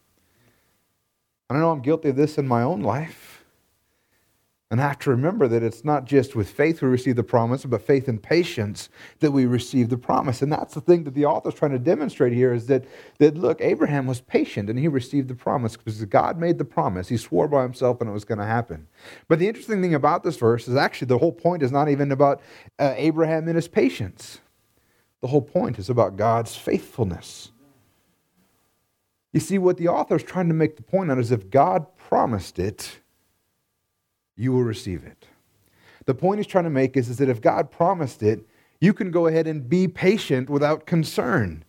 I 1.51 1.59
know 1.59 1.71
I'm 1.71 1.81
guilty 1.81 2.09
of 2.09 2.15
this 2.15 2.37
in 2.37 2.47
my 2.47 2.63
own 2.63 2.81
life. 2.81 3.43
And 4.69 4.79
I 4.79 4.87
have 4.87 4.99
to 4.99 5.09
remember 5.09 5.49
that 5.49 5.63
it's 5.63 5.83
not 5.83 6.05
just 6.05 6.33
with 6.33 6.49
faith 6.49 6.81
we 6.81 6.87
receive 6.87 7.17
the 7.17 7.23
promise, 7.23 7.65
but 7.65 7.81
faith 7.81 8.07
and 8.07 8.23
patience 8.23 8.87
that 9.19 9.31
we 9.31 9.45
receive 9.45 9.89
the 9.89 9.97
promise. 9.97 10.41
And 10.41 10.49
that's 10.49 10.73
the 10.73 10.79
thing 10.79 11.03
that 11.03 11.13
the 11.13 11.25
author's 11.25 11.55
trying 11.55 11.73
to 11.73 11.79
demonstrate 11.79 12.31
here 12.31 12.53
is 12.53 12.67
that, 12.67 12.85
that 13.17 13.35
look, 13.35 13.59
Abraham 13.59 14.07
was 14.07 14.21
patient 14.21 14.69
and 14.69 14.79
he 14.79 14.87
received 14.87 15.27
the 15.27 15.35
promise 15.35 15.75
because 15.75 16.01
God 16.05 16.37
made 16.37 16.57
the 16.57 16.63
promise. 16.63 17.09
He 17.09 17.17
swore 17.17 17.49
by 17.49 17.63
himself 17.63 17.99
and 17.99 18.09
it 18.09 18.13
was 18.13 18.23
going 18.23 18.39
to 18.39 18.45
happen. 18.45 18.87
But 19.27 19.39
the 19.39 19.49
interesting 19.49 19.81
thing 19.81 19.93
about 19.93 20.23
this 20.23 20.37
verse 20.37 20.69
is 20.69 20.77
actually 20.77 21.07
the 21.07 21.17
whole 21.17 21.33
point 21.33 21.63
is 21.63 21.71
not 21.73 21.89
even 21.89 22.13
about 22.13 22.41
uh, 22.79 22.93
Abraham 22.95 23.49
and 23.49 23.57
his 23.57 23.67
patience. 23.67 24.39
The 25.19 25.27
whole 25.27 25.41
point 25.41 25.79
is 25.79 25.89
about 25.89 26.15
God's 26.15 26.55
faithfulness. 26.55 27.51
You 29.33 29.39
see, 29.39 29.57
what 29.57 29.77
the 29.77 29.87
author 29.87 30.15
is 30.15 30.23
trying 30.23 30.49
to 30.49 30.53
make 30.53 30.75
the 30.75 30.83
point 30.83 31.09
on 31.09 31.19
is 31.19 31.31
if 31.31 31.49
God 31.49 31.85
promised 31.97 32.59
it, 32.59 32.99
you 34.35 34.51
will 34.51 34.63
receive 34.63 35.03
it. 35.03 35.27
The 36.05 36.13
point 36.13 36.39
he's 36.39 36.47
trying 36.47 36.63
to 36.65 36.69
make 36.69 36.97
is, 36.97 37.09
is 37.09 37.17
that 37.17 37.29
if 37.29 37.41
God 37.41 37.71
promised 37.71 38.23
it, 38.23 38.47
you 38.79 38.93
can 38.93 39.11
go 39.11 39.27
ahead 39.27 39.47
and 39.47 39.69
be 39.69 39.87
patient 39.87 40.49
without 40.49 40.85
concern. 40.85 41.63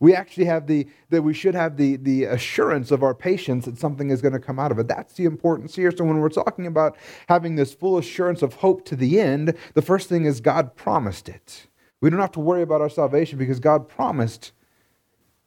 We 0.00 0.14
actually 0.14 0.44
have 0.44 0.68
the, 0.68 0.86
that 1.10 1.22
we 1.22 1.34
should 1.34 1.56
have 1.56 1.76
the, 1.76 1.96
the 1.96 2.24
assurance 2.24 2.92
of 2.92 3.02
our 3.02 3.14
patience 3.14 3.64
that 3.64 3.78
something 3.78 4.10
is 4.10 4.22
going 4.22 4.34
to 4.34 4.38
come 4.38 4.58
out 4.60 4.70
of 4.70 4.78
it. 4.78 4.86
That's 4.86 5.14
the 5.14 5.24
importance 5.24 5.74
here. 5.74 5.90
So 5.90 6.04
when 6.04 6.18
we're 6.18 6.28
talking 6.28 6.66
about 6.66 6.96
having 7.28 7.56
this 7.56 7.74
full 7.74 7.98
assurance 7.98 8.42
of 8.42 8.54
hope 8.54 8.84
to 8.86 8.96
the 8.96 9.20
end, 9.20 9.54
the 9.74 9.82
first 9.82 10.08
thing 10.08 10.24
is 10.24 10.40
God 10.40 10.76
promised 10.76 11.28
it. 11.28 11.66
We 12.00 12.10
don't 12.10 12.20
have 12.20 12.30
to 12.32 12.40
worry 12.40 12.62
about 12.62 12.80
our 12.80 12.90
salvation 12.90 13.38
because 13.38 13.58
God 13.58 13.88
promised 13.88 14.52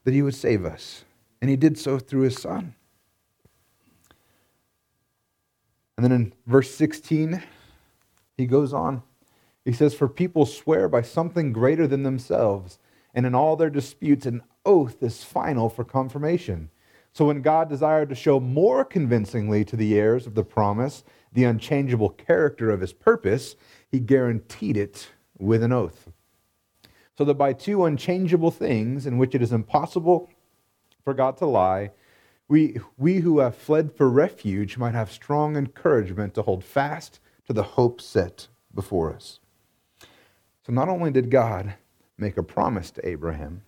that 0.03 0.13
he 0.13 0.21
would 0.21 0.35
save 0.35 0.65
us. 0.65 1.05
And 1.41 1.49
he 1.49 1.55
did 1.55 1.77
so 1.77 1.97
through 1.97 2.21
his 2.21 2.37
son. 2.37 2.75
And 5.97 6.03
then 6.03 6.11
in 6.11 6.33
verse 6.45 6.73
16, 6.73 7.43
he 8.37 8.45
goes 8.45 8.73
on. 8.73 9.03
He 9.65 9.71
says, 9.71 9.93
For 9.93 10.07
people 10.07 10.45
swear 10.45 10.87
by 10.87 11.01
something 11.01 11.51
greater 11.51 11.87
than 11.87 12.03
themselves, 12.03 12.79
and 13.13 13.25
in 13.25 13.35
all 13.35 13.55
their 13.55 13.69
disputes, 13.69 14.25
an 14.25 14.41
oath 14.65 15.03
is 15.03 15.23
final 15.23 15.69
for 15.69 15.83
confirmation. 15.83 16.69
So 17.13 17.25
when 17.25 17.41
God 17.41 17.69
desired 17.69 18.09
to 18.09 18.15
show 18.15 18.39
more 18.39 18.85
convincingly 18.85 19.65
to 19.65 19.75
the 19.75 19.97
heirs 19.97 20.25
of 20.25 20.35
the 20.35 20.43
promise 20.43 21.03
the 21.33 21.43
unchangeable 21.45 22.09
character 22.09 22.71
of 22.71 22.81
his 22.81 22.93
purpose, 22.93 23.55
he 23.89 23.99
guaranteed 23.99 24.75
it 24.75 25.09
with 25.37 25.63
an 25.63 25.71
oath. 25.71 26.09
So 27.17 27.25
that 27.25 27.35
by 27.35 27.53
two 27.53 27.85
unchangeable 27.85 28.51
things 28.51 29.05
in 29.05 29.17
which 29.17 29.35
it 29.35 29.41
is 29.41 29.53
impossible 29.53 30.29
for 31.03 31.13
God 31.13 31.37
to 31.37 31.45
lie, 31.45 31.91
we, 32.47 32.77
we 32.97 33.19
who 33.19 33.39
have 33.39 33.55
fled 33.55 33.95
for 33.95 34.09
refuge 34.09 34.77
might 34.77 34.93
have 34.93 35.11
strong 35.11 35.55
encouragement 35.55 36.33
to 36.35 36.41
hold 36.41 36.63
fast 36.63 37.19
to 37.47 37.53
the 37.53 37.63
hope 37.63 38.01
set 38.01 38.47
before 38.73 39.13
us. 39.13 39.39
So, 40.65 40.73
not 40.73 40.89
only 40.89 41.11
did 41.11 41.31
God 41.31 41.75
make 42.17 42.37
a 42.37 42.43
promise 42.43 42.91
to 42.91 43.07
Abraham, 43.07 43.63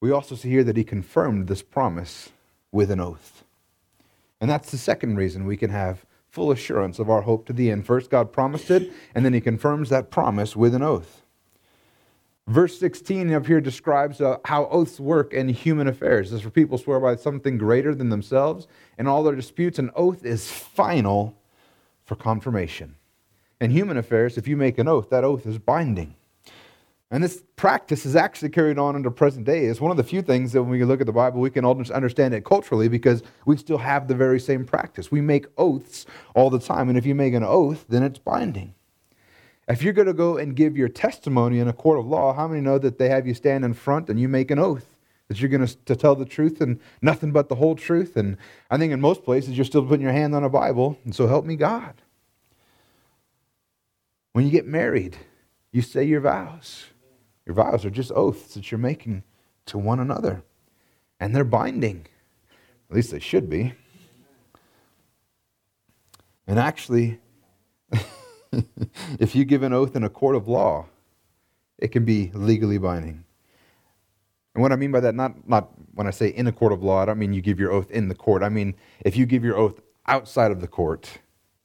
we 0.00 0.10
also 0.10 0.34
see 0.34 0.48
here 0.48 0.64
that 0.64 0.76
he 0.76 0.84
confirmed 0.84 1.46
this 1.46 1.62
promise 1.62 2.30
with 2.72 2.90
an 2.90 3.00
oath. 3.00 3.44
And 4.40 4.50
that's 4.50 4.70
the 4.70 4.78
second 4.78 5.16
reason 5.16 5.44
we 5.44 5.56
can 5.56 5.70
have 5.70 6.06
full 6.30 6.50
assurance 6.50 6.98
of 6.98 7.10
our 7.10 7.22
hope 7.22 7.46
to 7.46 7.52
the 7.52 7.70
end. 7.70 7.86
First, 7.86 8.10
God 8.10 8.32
promised 8.32 8.70
it, 8.70 8.90
and 9.14 9.24
then 9.24 9.34
he 9.34 9.40
confirms 9.40 9.90
that 9.90 10.10
promise 10.10 10.56
with 10.56 10.74
an 10.74 10.82
oath. 10.82 11.19
Verse 12.50 12.76
16 12.80 13.32
up 13.32 13.46
here 13.46 13.60
describes 13.60 14.20
uh, 14.20 14.38
how 14.44 14.66
oaths 14.66 14.98
work 14.98 15.32
in 15.32 15.48
human 15.48 15.86
affairs. 15.86 16.32
This 16.32 16.40
for 16.40 16.50
people 16.50 16.78
swear 16.78 16.98
by 16.98 17.14
something 17.14 17.56
greater 17.56 17.94
than 17.94 18.08
themselves. 18.08 18.66
In 18.98 19.06
all 19.06 19.22
their 19.22 19.36
disputes, 19.36 19.78
an 19.78 19.92
oath 19.94 20.24
is 20.24 20.50
final 20.50 21.38
for 22.04 22.16
confirmation. 22.16 22.96
in 23.60 23.70
human 23.70 23.96
affairs, 23.96 24.36
if 24.36 24.48
you 24.48 24.56
make 24.56 24.78
an 24.78 24.88
oath, 24.88 25.10
that 25.10 25.22
oath 25.22 25.46
is 25.46 25.58
binding. 25.58 26.16
And 27.12 27.22
this 27.22 27.44
practice 27.54 28.04
is 28.04 28.16
actually 28.16 28.48
carried 28.48 28.78
on 28.78 28.96
into 28.96 29.12
present 29.12 29.46
day. 29.46 29.66
It's 29.66 29.80
one 29.80 29.92
of 29.92 29.96
the 29.96 30.02
few 30.02 30.20
things 30.20 30.50
that 30.50 30.60
when 30.60 30.72
we 30.72 30.82
look 30.82 31.00
at 31.00 31.06
the 31.06 31.12
Bible, 31.12 31.40
we 31.40 31.50
can 31.50 31.64
understand 31.64 32.34
it 32.34 32.44
culturally 32.44 32.88
because 32.88 33.22
we 33.46 33.58
still 33.58 33.78
have 33.78 34.08
the 34.08 34.16
very 34.16 34.40
same 34.40 34.64
practice. 34.64 35.12
We 35.12 35.20
make 35.20 35.46
oaths 35.56 36.04
all 36.34 36.50
the 36.50 36.58
time. 36.58 36.88
And 36.88 36.98
if 36.98 37.06
you 37.06 37.14
make 37.14 37.34
an 37.34 37.44
oath, 37.44 37.84
then 37.88 38.02
it's 38.02 38.18
binding. 38.18 38.74
If 39.70 39.84
you're 39.84 39.92
going 39.92 40.08
to 40.08 40.12
go 40.12 40.36
and 40.36 40.56
give 40.56 40.76
your 40.76 40.88
testimony 40.88 41.60
in 41.60 41.68
a 41.68 41.72
court 41.72 42.00
of 42.00 42.06
law, 42.06 42.34
how 42.34 42.48
many 42.48 42.60
know 42.60 42.76
that 42.78 42.98
they 42.98 43.08
have 43.08 43.24
you 43.24 43.34
stand 43.34 43.64
in 43.64 43.72
front 43.72 44.08
and 44.08 44.18
you 44.18 44.28
make 44.28 44.50
an 44.50 44.58
oath 44.58 44.96
that 45.28 45.40
you're 45.40 45.48
going 45.48 45.64
to, 45.64 45.76
to 45.84 45.94
tell 45.94 46.16
the 46.16 46.24
truth 46.24 46.60
and 46.60 46.80
nothing 47.00 47.30
but 47.30 47.48
the 47.48 47.54
whole 47.54 47.76
truth? 47.76 48.16
And 48.16 48.36
I 48.68 48.78
think 48.78 48.92
in 48.92 49.00
most 49.00 49.22
places 49.22 49.56
you're 49.56 49.64
still 49.64 49.86
putting 49.86 50.02
your 50.02 50.12
hand 50.12 50.34
on 50.34 50.42
a 50.42 50.48
Bible, 50.48 50.98
and 51.04 51.14
so 51.14 51.28
help 51.28 51.44
me 51.44 51.54
God. 51.54 52.02
When 54.32 54.44
you 54.44 54.50
get 54.50 54.66
married, 54.66 55.16
you 55.70 55.82
say 55.82 56.02
your 56.02 56.20
vows. 56.20 56.86
Your 57.46 57.54
vows 57.54 57.84
are 57.84 57.90
just 57.90 58.10
oaths 58.10 58.54
that 58.54 58.72
you're 58.72 58.78
making 58.78 59.22
to 59.66 59.78
one 59.78 60.00
another, 60.00 60.42
and 61.20 61.34
they're 61.34 61.44
binding. 61.44 62.06
At 62.90 62.96
least 62.96 63.12
they 63.12 63.20
should 63.20 63.48
be. 63.48 63.74
And 66.48 66.58
actually, 66.58 67.20
if 69.18 69.34
you 69.34 69.44
give 69.44 69.62
an 69.62 69.72
oath 69.72 69.96
in 69.96 70.04
a 70.04 70.10
court 70.10 70.36
of 70.36 70.48
law, 70.48 70.86
it 71.78 71.88
can 71.88 72.04
be 72.04 72.30
legally 72.34 72.78
binding. 72.78 73.24
And 74.54 74.62
what 74.62 74.72
I 74.72 74.76
mean 74.76 74.90
by 74.90 75.00
that, 75.00 75.14
not, 75.14 75.48
not 75.48 75.70
when 75.94 76.06
I 76.06 76.10
say 76.10 76.28
in 76.28 76.46
a 76.46 76.52
court 76.52 76.72
of 76.72 76.82
law, 76.82 77.02
I 77.02 77.04
don't 77.06 77.18
mean 77.18 77.32
you 77.32 77.40
give 77.40 77.60
your 77.60 77.70
oath 77.70 77.90
in 77.90 78.08
the 78.08 78.14
court. 78.14 78.42
I 78.42 78.48
mean, 78.48 78.74
if 79.00 79.16
you 79.16 79.26
give 79.26 79.44
your 79.44 79.56
oath 79.56 79.80
outside 80.06 80.50
of 80.50 80.60
the 80.60 80.68
court, 80.68 81.18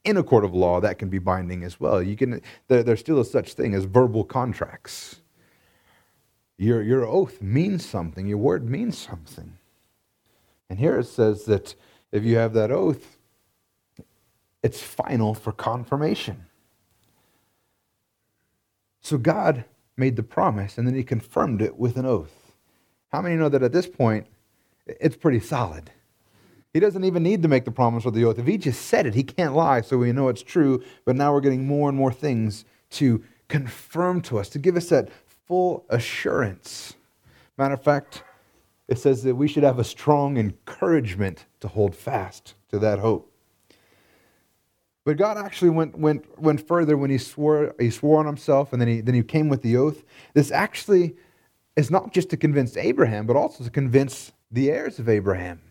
in 0.04 0.16
a 0.16 0.22
court 0.22 0.44
of 0.44 0.54
law, 0.54 0.80
that 0.80 0.98
can 0.98 1.08
be 1.08 1.18
binding 1.18 1.64
as 1.64 1.80
well. 1.80 2.00
You 2.00 2.16
can, 2.16 2.40
there, 2.68 2.84
there's 2.84 3.00
still 3.00 3.20
a 3.20 3.24
such 3.24 3.54
thing 3.54 3.74
as 3.74 3.84
verbal 3.84 4.22
contracts. 4.22 5.16
Your, 6.58 6.80
your 6.80 7.04
oath 7.04 7.42
means 7.42 7.84
something, 7.84 8.26
your 8.26 8.38
word 8.38 8.70
means 8.70 8.96
something. 8.96 9.58
And 10.70 10.78
here 10.78 10.98
it 10.98 11.06
says 11.06 11.44
that 11.46 11.74
if 12.12 12.22
you 12.22 12.36
have 12.36 12.52
that 12.54 12.70
oath, 12.70 13.18
it's 14.62 14.80
final 14.80 15.34
for 15.34 15.52
confirmation. 15.52 16.46
So 19.06 19.18
God 19.18 19.64
made 19.96 20.16
the 20.16 20.24
promise 20.24 20.78
and 20.78 20.84
then 20.84 20.96
he 20.96 21.04
confirmed 21.04 21.62
it 21.62 21.78
with 21.78 21.96
an 21.96 22.04
oath. 22.04 22.56
How 23.12 23.22
many 23.22 23.36
know 23.36 23.48
that 23.48 23.62
at 23.62 23.70
this 23.70 23.86
point, 23.86 24.26
it's 24.84 25.14
pretty 25.14 25.38
solid? 25.38 25.92
He 26.74 26.80
doesn't 26.80 27.04
even 27.04 27.22
need 27.22 27.40
to 27.42 27.48
make 27.48 27.64
the 27.64 27.70
promise 27.70 28.04
or 28.04 28.10
the 28.10 28.24
oath. 28.24 28.40
If 28.40 28.48
he 28.48 28.58
just 28.58 28.82
said 28.82 29.06
it, 29.06 29.14
he 29.14 29.22
can't 29.22 29.54
lie, 29.54 29.82
so 29.82 29.96
we 29.96 30.10
know 30.10 30.26
it's 30.26 30.42
true. 30.42 30.82
But 31.04 31.14
now 31.14 31.32
we're 31.32 31.40
getting 31.40 31.68
more 31.68 31.88
and 31.88 31.96
more 31.96 32.12
things 32.12 32.64
to 32.98 33.22
confirm 33.46 34.22
to 34.22 34.40
us, 34.40 34.48
to 34.48 34.58
give 34.58 34.74
us 34.74 34.88
that 34.88 35.08
full 35.46 35.84
assurance. 35.88 36.94
Matter 37.56 37.74
of 37.74 37.84
fact, 37.84 38.24
it 38.88 38.98
says 38.98 39.22
that 39.22 39.36
we 39.36 39.46
should 39.46 39.62
have 39.62 39.78
a 39.78 39.84
strong 39.84 40.36
encouragement 40.36 41.46
to 41.60 41.68
hold 41.68 41.94
fast 41.94 42.54
to 42.70 42.78
that 42.80 42.98
hope. 42.98 43.32
But 45.06 45.18
God 45.18 45.38
actually 45.38 45.70
went, 45.70 45.96
went, 45.96 46.36
went 46.36 46.66
further 46.66 46.96
when 46.96 47.10
he 47.10 47.18
swore, 47.18 47.76
he 47.78 47.90
swore 47.90 48.18
on 48.18 48.26
himself 48.26 48.72
and 48.72 48.82
then 48.82 48.88
he, 48.88 49.00
then 49.00 49.14
he 49.14 49.22
came 49.22 49.48
with 49.48 49.62
the 49.62 49.76
oath. 49.76 50.02
This 50.34 50.50
actually 50.50 51.14
is 51.76 51.92
not 51.92 52.12
just 52.12 52.28
to 52.30 52.36
convince 52.36 52.76
Abraham, 52.76 53.24
but 53.24 53.36
also 53.36 53.62
to 53.62 53.70
convince 53.70 54.32
the 54.50 54.68
heirs 54.68 54.98
of 54.98 55.08
Abraham. 55.08 55.62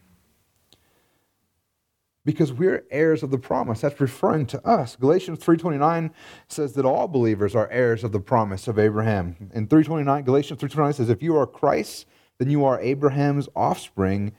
Because 2.24 2.54
we're 2.54 2.86
heirs 2.90 3.24
of 3.24 3.30
the 3.30 3.38
promise. 3.38 3.82
That's 3.82 4.00
referring 4.00 4.46
to 4.48 4.66
us. 4.66 4.96
Galatians 4.96 5.40
3.29 5.40 6.12
says 6.48 6.72
that 6.72 6.86
all 6.86 7.10
believers 7.10 7.56
are 7.56 7.70
heirs 7.72 8.06
of 8.06 8.14
the 8.14 8.22
promise 8.22 8.70
of 8.70 8.80
Abraham. 8.80 9.36
In 9.54 9.68
329, 9.68 10.24
Galatians 10.24 10.62
3.29 10.62 10.96
says, 10.96 11.10
if 11.10 11.22
you 11.22 11.36
are 11.36 11.46
Christ, 11.46 12.06
then 12.38 12.50
you 12.50 12.64
are 12.64 12.80
Abraham's 12.80 13.50
offspring, 13.54 14.32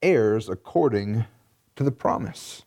heirs 0.00 0.48
according 0.48 1.26
to 1.76 1.84
the 1.84 1.92
promise. 1.92 2.64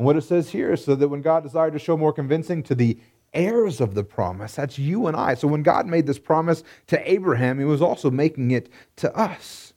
And 0.00 0.06
what 0.06 0.16
it 0.16 0.22
says 0.22 0.48
here 0.48 0.72
is 0.72 0.82
so 0.82 0.94
that 0.94 1.08
when 1.08 1.20
God 1.20 1.42
desired 1.42 1.74
to 1.74 1.78
show 1.78 1.94
more 1.94 2.14
convincing 2.14 2.62
to 2.62 2.74
the 2.74 2.98
heirs 3.34 3.82
of 3.82 3.92
the 3.92 4.02
promise, 4.02 4.54
that's 4.54 4.78
you 4.78 5.06
and 5.06 5.14
I. 5.14 5.34
So 5.34 5.46
when 5.46 5.62
God 5.62 5.86
made 5.86 6.06
this 6.06 6.18
promise 6.18 6.64
to 6.86 7.12
Abraham, 7.12 7.58
he 7.58 7.66
was 7.66 7.82
also 7.82 8.10
making 8.10 8.50
it 8.50 8.70
to 8.96 9.14
us 9.14 9.74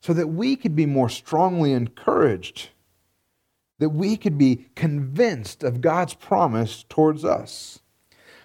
so 0.00 0.12
that 0.12 0.26
we 0.26 0.56
could 0.56 0.74
be 0.74 0.86
more 0.86 1.08
strongly 1.08 1.72
encouraged, 1.72 2.70
that 3.78 3.90
we 3.90 4.16
could 4.16 4.38
be 4.38 4.66
convinced 4.74 5.62
of 5.62 5.82
God's 5.82 6.14
promise 6.14 6.84
towards 6.88 7.24
us. 7.24 7.78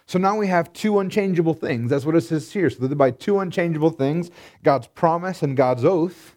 So 0.05 0.19
now 0.19 0.37
we 0.37 0.45
have 0.45 0.73
two 0.73 0.99
unchangeable 0.99 1.55
things. 1.55 1.89
That's 1.89 2.05
what 2.05 2.15
it 2.15 2.21
says 2.21 2.53
here. 2.53 2.69
So 2.69 2.85
that 2.85 2.95
by 2.95 3.09
two 3.09 3.39
unchangeable 3.39 3.89
things, 3.89 4.29
God's 4.61 4.85
promise 4.85 5.41
and 5.41 5.57
God's 5.57 5.85
oath, 5.85 6.35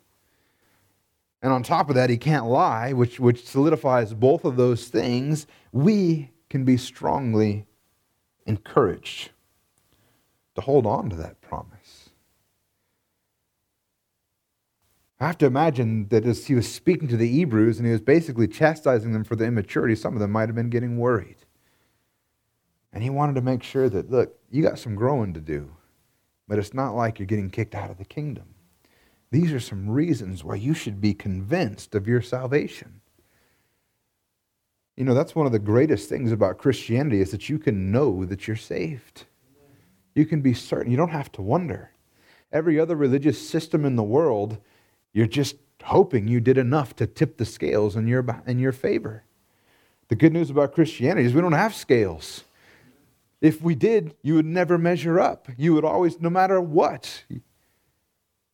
and 1.42 1.52
on 1.52 1.62
top 1.62 1.88
of 1.88 1.94
that, 1.96 2.10
he 2.10 2.16
can't 2.16 2.46
lie, 2.46 2.92
which, 2.92 3.20
which 3.20 3.46
solidifies 3.46 4.14
both 4.14 4.44
of 4.44 4.56
those 4.56 4.88
things, 4.88 5.46
we 5.70 6.30
can 6.48 6.64
be 6.64 6.76
strongly 6.76 7.66
encouraged 8.46 9.30
to 10.54 10.60
hold 10.62 10.86
on 10.86 11.10
to 11.10 11.16
that 11.16 11.40
promise. 11.40 12.10
I 15.18 15.26
have 15.26 15.38
to 15.38 15.46
imagine 15.46 16.08
that 16.08 16.26
as 16.26 16.46
he 16.46 16.54
was 16.54 16.70
speaking 16.70 17.08
to 17.08 17.16
the 17.16 17.28
Hebrews 17.28 17.78
and 17.78 17.86
he 17.86 17.92
was 17.92 18.02
basically 18.02 18.48
chastising 18.48 19.12
them 19.12 19.24
for 19.24 19.34
their 19.34 19.48
immaturity, 19.48 19.94
some 19.94 20.14
of 20.14 20.20
them 20.20 20.30
might 20.30 20.48
have 20.48 20.56
been 20.56 20.70
getting 20.70 20.98
worried. 20.98 21.36
And 22.92 23.02
he 23.02 23.10
wanted 23.10 23.34
to 23.34 23.40
make 23.40 23.62
sure 23.62 23.88
that, 23.88 24.10
look, 24.10 24.38
you 24.50 24.62
got 24.62 24.78
some 24.78 24.94
growing 24.94 25.32
to 25.34 25.40
do, 25.40 25.70
but 26.48 26.58
it's 26.58 26.74
not 26.74 26.94
like 26.94 27.18
you're 27.18 27.26
getting 27.26 27.50
kicked 27.50 27.74
out 27.74 27.90
of 27.90 27.98
the 27.98 28.04
kingdom. 28.04 28.55
These 29.36 29.52
are 29.52 29.60
some 29.60 29.90
reasons 29.90 30.42
why 30.42 30.54
you 30.54 30.72
should 30.72 30.98
be 30.98 31.12
convinced 31.12 31.94
of 31.94 32.08
your 32.08 32.22
salvation. 32.22 33.02
You 34.96 35.04
know, 35.04 35.12
that's 35.12 35.34
one 35.34 35.44
of 35.44 35.52
the 35.52 35.58
greatest 35.58 36.08
things 36.08 36.32
about 36.32 36.56
Christianity 36.56 37.20
is 37.20 37.32
that 37.32 37.50
you 37.50 37.58
can 37.58 37.92
know 37.92 38.24
that 38.24 38.48
you're 38.48 38.56
saved. 38.56 39.24
You 40.14 40.24
can 40.24 40.40
be 40.40 40.54
certain. 40.54 40.90
You 40.90 40.96
don't 40.96 41.10
have 41.10 41.30
to 41.32 41.42
wonder. 41.42 41.90
Every 42.50 42.80
other 42.80 42.96
religious 42.96 43.46
system 43.46 43.84
in 43.84 43.96
the 43.96 44.02
world, 44.02 44.56
you're 45.12 45.26
just 45.26 45.56
hoping 45.82 46.28
you 46.28 46.40
did 46.40 46.56
enough 46.56 46.96
to 46.96 47.06
tip 47.06 47.36
the 47.36 47.44
scales 47.44 47.94
in 47.94 48.08
your, 48.08 48.24
in 48.46 48.58
your 48.58 48.72
favor. 48.72 49.24
The 50.08 50.16
good 50.16 50.32
news 50.32 50.48
about 50.48 50.72
Christianity 50.72 51.26
is 51.26 51.34
we 51.34 51.42
don't 51.42 51.52
have 51.52 51.74
scales. 51.74 52.44
If 53.42 53.60
we 53.60 53.74
did, 53.74 54.16
you 54.22 54.36
would 54.36 54.46
never 54.46 54.78
measure 54.78 55.20
up. 55.20 55.46
You 55.58 55.74
would 55.74 55.84
always, 55.84 56.22
no 56.22 56.30
matter 56.30 56.58
what, 56.58 57.24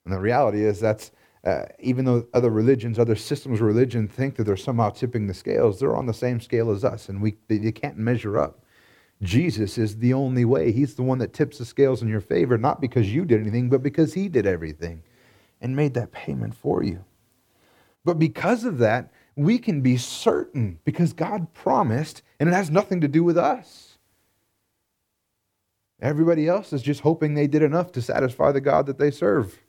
and 0.04 0.12
the 0.12 0.18
reality 0.18 0.64
is 0.64 0.80
that's 0.80 1.10
uh, 1.44 1.64
even 1.80 2.04
though 2.04 2.26
other 2.34 2.50
religions, 2.50 2.98
other 2.98 3.16
systems 3.16 3.60
of 3.60 3.66
religion 3.66 4.06
think 4.06 4.36
that 4.36 4.44
they're 4.44 4.56
somehow 4.56 4.90
tipping 4.90 5.26
the 5.26 5.34
scales, 5.34 5.80
they're 5.80 5.96
on 5.96 6.06
the 6.06 6.14
same 6.14 6.40
scale 6.40 6.70
as 6.70 6.84
us, 6.84 7.08
and 7.08 7.20
we 7.20 7.36
they 7.48 7.72
can't 7.72 7.96
measure 7.96 8.38
up. 8.38 8.64
Jesus 9.22 9.78
is 9.78 9.98
the 9.98 10.12
only 10.12 10.44
way. 10.44 10.72
He's 10.72 10.94
the 10.94 11.02
one 11.02 11.18
that 11.18 11.32
tips 11.32 11.58
the 11.58 11.64
scales 11.64 12.02
in 12.02 12.08
your 12.08 12.20
favor, 12.20 12.58
not 12.58 12.80
because 12.80 13.12
you 13.12 13.24
did 13.24 13.40
anything, 13.40 13.68
but 13.68 13.82
because 13.82 14.14
He 14.14 14.28
did 14.28 14.46
everything 14.46 15.02
and 15.60 15.76
made 15.76 15.94
that 15.94 16.12
payment 16.12 16.54
for 16.54 16.82
you. 16.82 17.04
But 18.04 18.18
because 18.18 18.64
of 18.64 18.78
that, 18.78 19.12
we 19.36 19.58
can 19.58 19.80
be 19.80 19.96
certain 19.96 20.78
because 20.84 21.12
God 21.12 21.54
promised, 21.54 22.22
and 22.38 22.48
it 22.48 22.52
has 22.52 22.70
nothing 22.70 23.00
to 23.00 23.08
do 23.08 23.22
with 23.24 23.38
us. 23.38 23.98
Everybody 26.00 26.48
else 26.48 26.72
is 26.72 26.82
just 26.82 27.00
hoping 27.00 27.34
they 27.34 27.46
did 27.46 27.62
enough 27.62 27.92
to 27.92 28.02
satisfy 28.02 28.50
the 28.50 28.60
God 28.60 28.86
that 28.86 28.98
they 28.98 29.12
serve. 29.12 29.60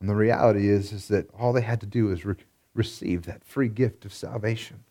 And 0.00 0.08
the 0.08 0.14
reality 0.14 0.68
is, 0.68 0.92
is 0.92 1.08
that 1.08 1.28
all 1.34 1.52
they 1.52 1.60
had 1.60 1.80
to 1.80 1.86
do 1.86 2.06
was 2.06 2.24
re- 2.24 2.36
receive 2.74 3.24
that 3.26 3.44
free 3.44 3.68
gift 3.68 4.04
of 4.04 4.14
salvation. 4.14 4.84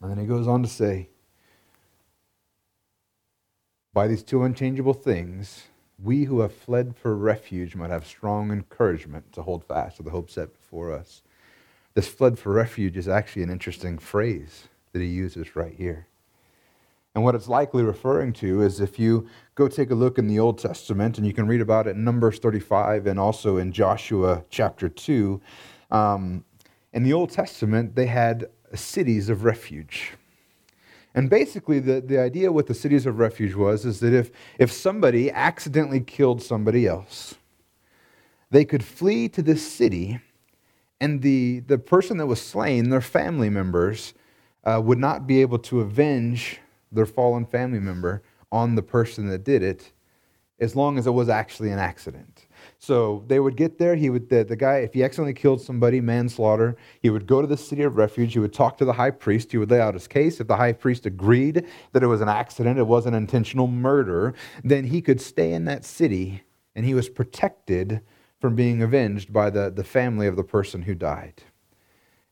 And 0.00 0.10
then 0.10 0.18
he 0.18 0.26
goes 0.26 0.46
on 0.46 0.62
to 0.62 0.68
say, 0.68 1.08
by 3.94 4.06
these 4.06 4.22
two 4.22 4.42
unchangeable 4.42 4.92
things, 4.92 5.64
we 6.02 6.24
who 6.24 6.40
have 6.40 6.54
fled 6.54 6.94
for 6.96 7.16
refuge 7.16 7.74
might 7.74 7.88
have 7.88 8.06
strong 8.06 8.50
encouragement 8.50 9.32
to 9.32 9.42
hold 9.42 9.64
fast 9.64 9.96
to 9.96 10.02
the 10.02 10.10
hope 10.10 10.30
set 10.30 10.52
before 10.52 10.92
us. 10.92 11.22
This 11.94 12.06
fled 12.06 12.38
for 12.38 12.52
refuge 12.52 12.98
is 12.98 13.08
actually 13.08 13.42
an 13.42 13.50
interesting 13.50 13.96
phrase 13.96 14.68
that 14.92 15.00
he 15.00 15.08
uses 15.08 15.56
right 15.56 15.74
here. 15.74 16.08
And 17.16 17.24
what 17.24 17.34
it's 17.34 17.48
likely 17.48 17.82
referring 17.82 18.34
to 18.34 18.60
is 18.60 18.78
if 18.78 18.98
you 18.98 19.26
go 19.54 19.68
take 19.68 19.90
a 19.90 19.94
look 19.94 20.18
in 20.18 20.26
the 20.26 20.38
Old 20.38 20.58
Testament, 20.58 21.16
and 21.16 21.26
you 21.26 21.32
can 21.32 21.46
read 21.46 21.62
about 21.62 21.86
it 21.86 21.96
in 21.96 22.04
Numbers 22.04 22.38
35 22.38 23.06
and 23.06 23.18
also 23.18 23.56
in 23.56 23.72
Joshua 23.72 24.44
chapter 24.50 24.90
2. 24.90 25.40
Um, 25.90 26.44
in 26.92 27.04
the 27.04 27.14
Old 27.14 27.30
Testament, 27.30 27.94
they 27.94 28.04
had 28.04 28.50
cities 28.74 29.30
of 29.30 29.44
refuge. 29.44 30.12
And 31.14 31.30
basically, 31.30 31.78
the, 31.78 32.02
the 32.02 32.18
idea 32.18 32.52
with 32.52 32.66
the 32.66 32.74
cities 32.74 33.06
of 33.06 33.18
refuge 33.18 33.54
was 33.54 33.86
is 33.86 34.00
that 34.00 34.12
if, 34.12 34.30
if 34.58 34.70
somebody 34.70 35.30
accidentally 35.30 36.00
killed 36.00 36.42
somebody 36.42 36.86
else, 36.86 37.36
they 38.50 38.66
could 38.66 38.84
flee 38.84 39.26
to 39.30 39.40
this 39.40 39.66
city, 39.66 40.20
and 41.00 41.22
the, 41.22 41.60
the 41.60 41.78
person 41.78 42.18
that 42.18 42.26
was 42.26 42.42
slain, 42.42 42.90
their 42.90 43.00
family 43.00 43.48
members, 43.48 44.12
uh, 44.64 44.82
would 44.84 44.98
not 44.98 45.26
be 45.26 45.40
able 45.40 45.58
to 45.60 45.80
avenge 45.80 46.60
their 46.92 47.06
fallen 47.06 47.46
family 47.46 47.80
member 47.80 48.22
on 48.52 48.74
the 48.74 48.82
person 48.82 49.28
that 49.28 49.44
did 49.44 49.62
it 49.62 49.92
as 50.58 50.74
long 50.74 50.98
as 50.98 51.06
it 51.06 51.10
was 51.10 51.28
actually 51.28 51.70
an 51.70 51.78
accident. 51.78 52.46
So 52.78 53.24
they 53.26 53.40
would 53.40 53.56
get 53.56 53.78
there. 53.78 53.94
He 53.94 54.08
would 54.08 54.28
the, 54.30 54.44
the 54.44 54.56
guy, 54.56 54.78
if 54.78 54.94
he 54.94 55.04
accidentally 55.04 55.34
killed 55.34 55.60
somebody, 55.60 56.00
manslaughter, 56.00 56.76
he 57.00 57.10
would 57.10 57.26
go 57.26 57.42
to 57.42 57.46
the 57.46 57.56
city 57.56 57.82
of 57.82 57.96
refuge. 57.96 58.32
He 58.32 58.38
would 58.38 58.54
talk 58.54 58.78
to 58.78 58.84
the 58.84 58.94
high 58.94 59.10
priest. 59.10 59.52
He 59.52 59.58
would 59.58 59.70
lay 59.70 59.80
out 59.80 59.94
his 59.94 60.08
case. 60.08 60.40
If 60.40 60.48
the 60.48 60.56
high 60.56 60.72
priest 60.72 61.04
agreed 61.04 61.66
that 61.92 62.02
it 62.02 62.06
was 62.06 62.22
an 62.22 62.28
accident, 62.28 62.78
it 62.78 62.86
wasn't 62.86 63.16
intentional 63.16 63.66
murder, 63.66 64.34
then 64.64 64.84
he 64.84 65.02
could 65.02 65.20
stay 65.20 65.52
in 65.52 65.66
that 65.66 65.84
city 65.84 66.42
and 66.74 66.86
he 66.86 66.94
was 66.94 67.08
protected 67.08 68.00
from 68.40 68.54
being 68.54 68.82
avenged 68.82 69.32
by 69.32 69.50
the, 69.50 69.70
the 69.70 69.84
family 69.84 70.26
of 70.26 70.36
the 70.36 70.44
person 70.44 70.82
who 70.82 70.94
died. 70.94 71.42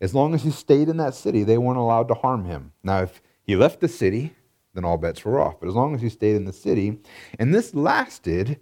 As 0.00 0.14
long 0.14 0.34
as 0.34 0.42
he 0.42 0.50
stayed 0.50 0.88
in 0.88 0.98
that 0.98 1.14
city, 1.14 1.44
they 1.44 1.58
weren't 1.58 1.78
allowed 1.78 2.08
to 2.08 2.14
harm 2.14 2.44
him. 2.44 2.72
Now, 2.82 3.02
if 3.02 3.22
he 3.42 3.56
left 3.56 3.80
the 3.80 3.88
city, 3.88 4.34
then 4.74 4.84
all 4.84 4.98
bets 4.98 5.24
were 5.24 5.40
off. 5.40 5.60
But 5.60 5.68
as 5.68 5.74
long 5.74 5.94
as 5.94 6.02
he 6.02 6.08
stayed 6.08 6.36
in 6.36 6.44
the 6.44 6.52
city, 6.52 6.98
and 7.38 7.54
this 7.54 7.74
lasted 7.74 8.58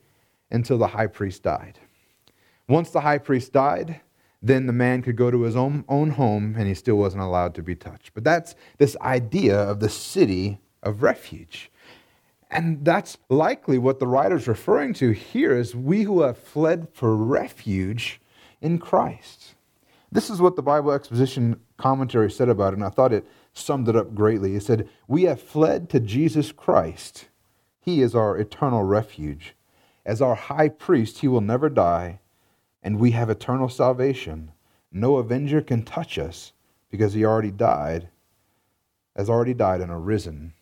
until 0.50 0.78
the 0.78 0.88
high 0.88 1.07
priest 1.07 1.42
died. 1.42 1.78
Once 2.69 2.90
the 2.90 3.00
high 3.00 3.19
priest 3.19 3.52
died, 3.52 4.00
then 4.42 4.66
the 4.66 4.73
man 4.73 5.02
could 5.02 5.16
go 5.16 5.31
to 5.31 5.42
his 5.42 5.57
own, 5.57 5.85
own 5.88 6.11
home 6.11 6.54
and 6.59 6.66
he 6.66 6.75
still 6.75 6.97
wasn't 6.97 7.23
allowed 7.23 7.54
to 7.54 7.62
be 7.62 7.75
touched. 7.75 8.12
But 8.12 8.25
that's 8.25 8.54
this 8.78 8.97
idea 9.00 9.57
of 9.57 9.81
the 9.81 9.88
city 9.88 10.59
of 10.83 11.02
refuge. 11.02 11.71
And 12.50 12.85
that's 12.85 13.16
likely 13.31 13.78
what 13.78 13.99
the 13.99 14.07
writer's 14.07 14.47
referring 14.47 14.92
to 14.95 15.12
here 15.12 15.57
is 15.57 15.75
we 15.75 16.02
who 16.02 16.21
have 16.23 16.37
fled 16.37 16.88
for 16.92 17.16
refuge 17.16 18.21
in 18.61 18.78
Christ. 18.78 19.54
This 20.11 20.28
is 20.28 20.40
what 20.40 20.57
the 20.57 20.62
Bible 20.62 20.92
exposition 20.92 21.59
commentary 21.78 22.31
said 22.31 22.50
about 22.50 22.75
it, 22.75 22.76
and 22.76 22.85
I 22.85 22.90
thought 22.90 23.14
it 23.14 23.26
summed 23.53 23.89
it 23.89 23.97
up 23.97 24.15
greatly. 24.15 24.53
He 24.53 24.61
said, 24.61 24.89
We 25.07 25.25
have 25.25 25.41
fled 25.41 25.89
to 25.91 26.01
Jesus 26.01 26.53
Christ. 26.53 27.29
He 27.81 28.01
is 28.01 28.15
our 28.15 28.37
eternal 28.39 28.83
refuge. 28.83 29.55
As 30.05 30.21
our 30.23 30.35
high 30.35 30.69
priest, 30.69 31.19
he 31.19 31.29
will 31.29 31.41
never 31.41 31.69
die, 31.69 32.21
and 32.83 32.99
we 32.99 33.13
have 33.13 33.31
eternal 33.31 33.69
salvation. 33.69 34.53
No 34.91 35.17
avenger 35.17 35.61
can 35.61 35.83
touch 35.83 36.19
us 36.19 36.53
because 36.91 37.15
he 37.15 37.25
already 37.25 37.51
died, 37.51 38.09
has 39.17 39.31
already 39.31 39.55
died 39.55 39.81
and 39.81 39.91
arisen 39.91 40.53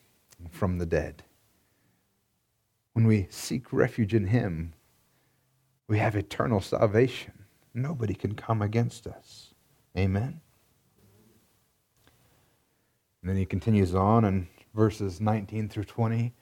from 0.51 0.79
the 0.79 0.87
dead. 0.87 1.23
When 2.93 3.07
we 3.07 3.27
seek 3.31 3.73
refuge 3.73 4.15
in 4.15 4.27
him, 4.29 4.75
we 5.89 5.99
have 5.99 6.17
eternal 6.17 6.61
salvation. 6.61 7.33
Nobody 7.75 8.15
can 8.15 8.35
come 8.35 8.63
against 8.63 9.07
us. 9.07 9.55
Amen. 9.97 10.41
And 13.23 13.31
then 13.31 13.37
he 13.37 13.45
continues 13.45 13.95
on 13.95 14.25
in 14.25 14.49
verses 14.75 15.21
19 15.21 15.69
through 15.69 15.85
20, 15.85 16.33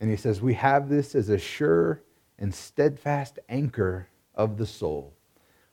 and 0.00 0.10
he 0.10 0.16
says, 0.16 0.40
We 0.40 0.54
have 0.54 0.88
this 0.88 1.14
as 1.14 1.28
a 1.28 1.38
sure 1.38 2.02
and 2.38 2.54
steadfast 2.54 3.38
anchor 3.48 4.08
of 4.34 4.58
the 4.58 4.66
soul, 4.66 5.14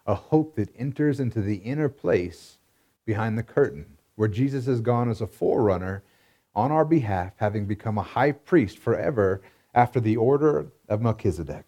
a 0.05 0.15
hope 0.15 0.55
that 0.55 0.73
enters 0.77 1.19
into 1.19 1.41
the 1.41 1.57
inner 1.57 1.89
place 1.89 2.57
behind 3.05 3.37
the 3.37 3.43
curtain, 3.43 3.97
where 4.15 4.29
Jesus 4.29 4.65
has 4.67 4.79
gone 4.79 5.09
as 5.09 5.19
a 5.19 5.27
forerunner 5.27 6.03
on 6.55 6.71
our 6.71 6.85
behalf, 6.85 7.33
having 7.37 7.65
become 7.65 7.97
a 7.97 8.03
high 8.03 8.31
priest 8.31 8.77
forever 8.77 9.41
after 9.73 9.99
the 9.99 10.15
order 10.15 10.67
of 10.87 11.01
Melchizedek. 11.01 11.65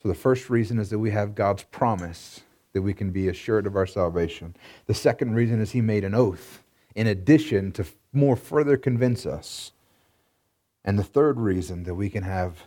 So, 0.00 0.08
the 0.08 0.14
first 0.14 0.48
reason 0.48 0.78
is 0.78 0.90
that 0.90 0.98
we 0.98 1.10
have 1.10 1.34
God's 1.34 1.64
promise 1.64 2.42
that 2.72 2.82
we 2.82 2.94
can 2.94 3.10
be 3.10 3.26
assured 3.26 3.66
of 3.66 3.74
our 3.74 3.86
salvation. 3.86 4.54
The 4.86 4.94
second 4.94 5.34
reason 5.34 5.60
is 5.60 5.72
He 5.72 5.80
made 5.80 6.04
an 6.04 6.14
oath 6.14 6.62
in 6.94 7.06
addition 7.06 7.72
to 7.72 7.86
more 8.12 8.36
further 8.36 8.76
convince 8.76 9.26
us. 9.26 9.72
And 10.84 10.98
the 10.98 11.04
third 11.04 11.38
reason 11.38 11.84
that 11.84 11.94
we 11.94 12.08
can 12.10 12.22
have 12.22 12.64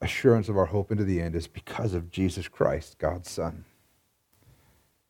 assurance 0.00 0.48
of 0.48 0.56
our 0.56 0.66
hope 0.66 0.92
into 0.92 1.04
the 1.04 1.20
end 1.20 1.34
is 1.34 1.46
because 1.46 1.94
of 1.94 2.10
Jesus 2.10 2.48
Christ, 2.48 2.98
God's 2.98 3.30
Son, 3.30 3.64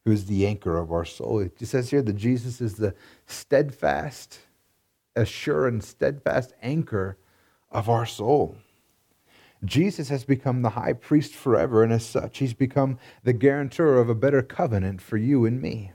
who 0.05 0.13
is 0.13 0.27
the 0.27 0.47
anchor 0.47 0.79
of 0.79 0.93
our 0.93 1.05
soul. 1.05 1.41
It 1.41 1.59
says 1.67 1.91
here 1.91 2.03
that 2.03 2.17
Jesus 2.17 2.61
is 2.61 2.75
the 2.75 2.95
steadfast, 3.27 4.39
assured, 5.17 5.83
steadfast 5.83 6.53
anchor 6.63 7.19
of 7.71 7.89
our 7.89 8.07
soul. 8.07 8.57
Jesus 9.65 10.09
has 10.11 10.25
become 10.25 10.63
the 10.63 10.71
high 10.71 10.93
priest 10.93 11.35
forever, 11.35 11.83
and 11.83 11.93
as 11.93 12.05
such, 12.05 12.39
he's 12.39 12.55
become 12.55 12.99
the 13.23 13.33
guarantor 13.33 13.99
of 13.99 14.09
a 14.09 14.15
better 14.15 14.43
covenant 14.43 15.01
for 15.01 15.17
you 15.17 15.47
and 15.47 15.61
me. 15.61 15.93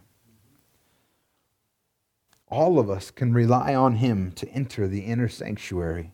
All 2.49 2.79
of 2.79 2.89
us 2.89 3.11
can 3.11 3.33
rely 3.33 3.75
on 3.75 3.95
him 3.95 4.31
to 4.33 4.49
enter 4.49 4.87
the 4.87 5.01
inner 5.01 5.27
sanctuary 5.27 6.13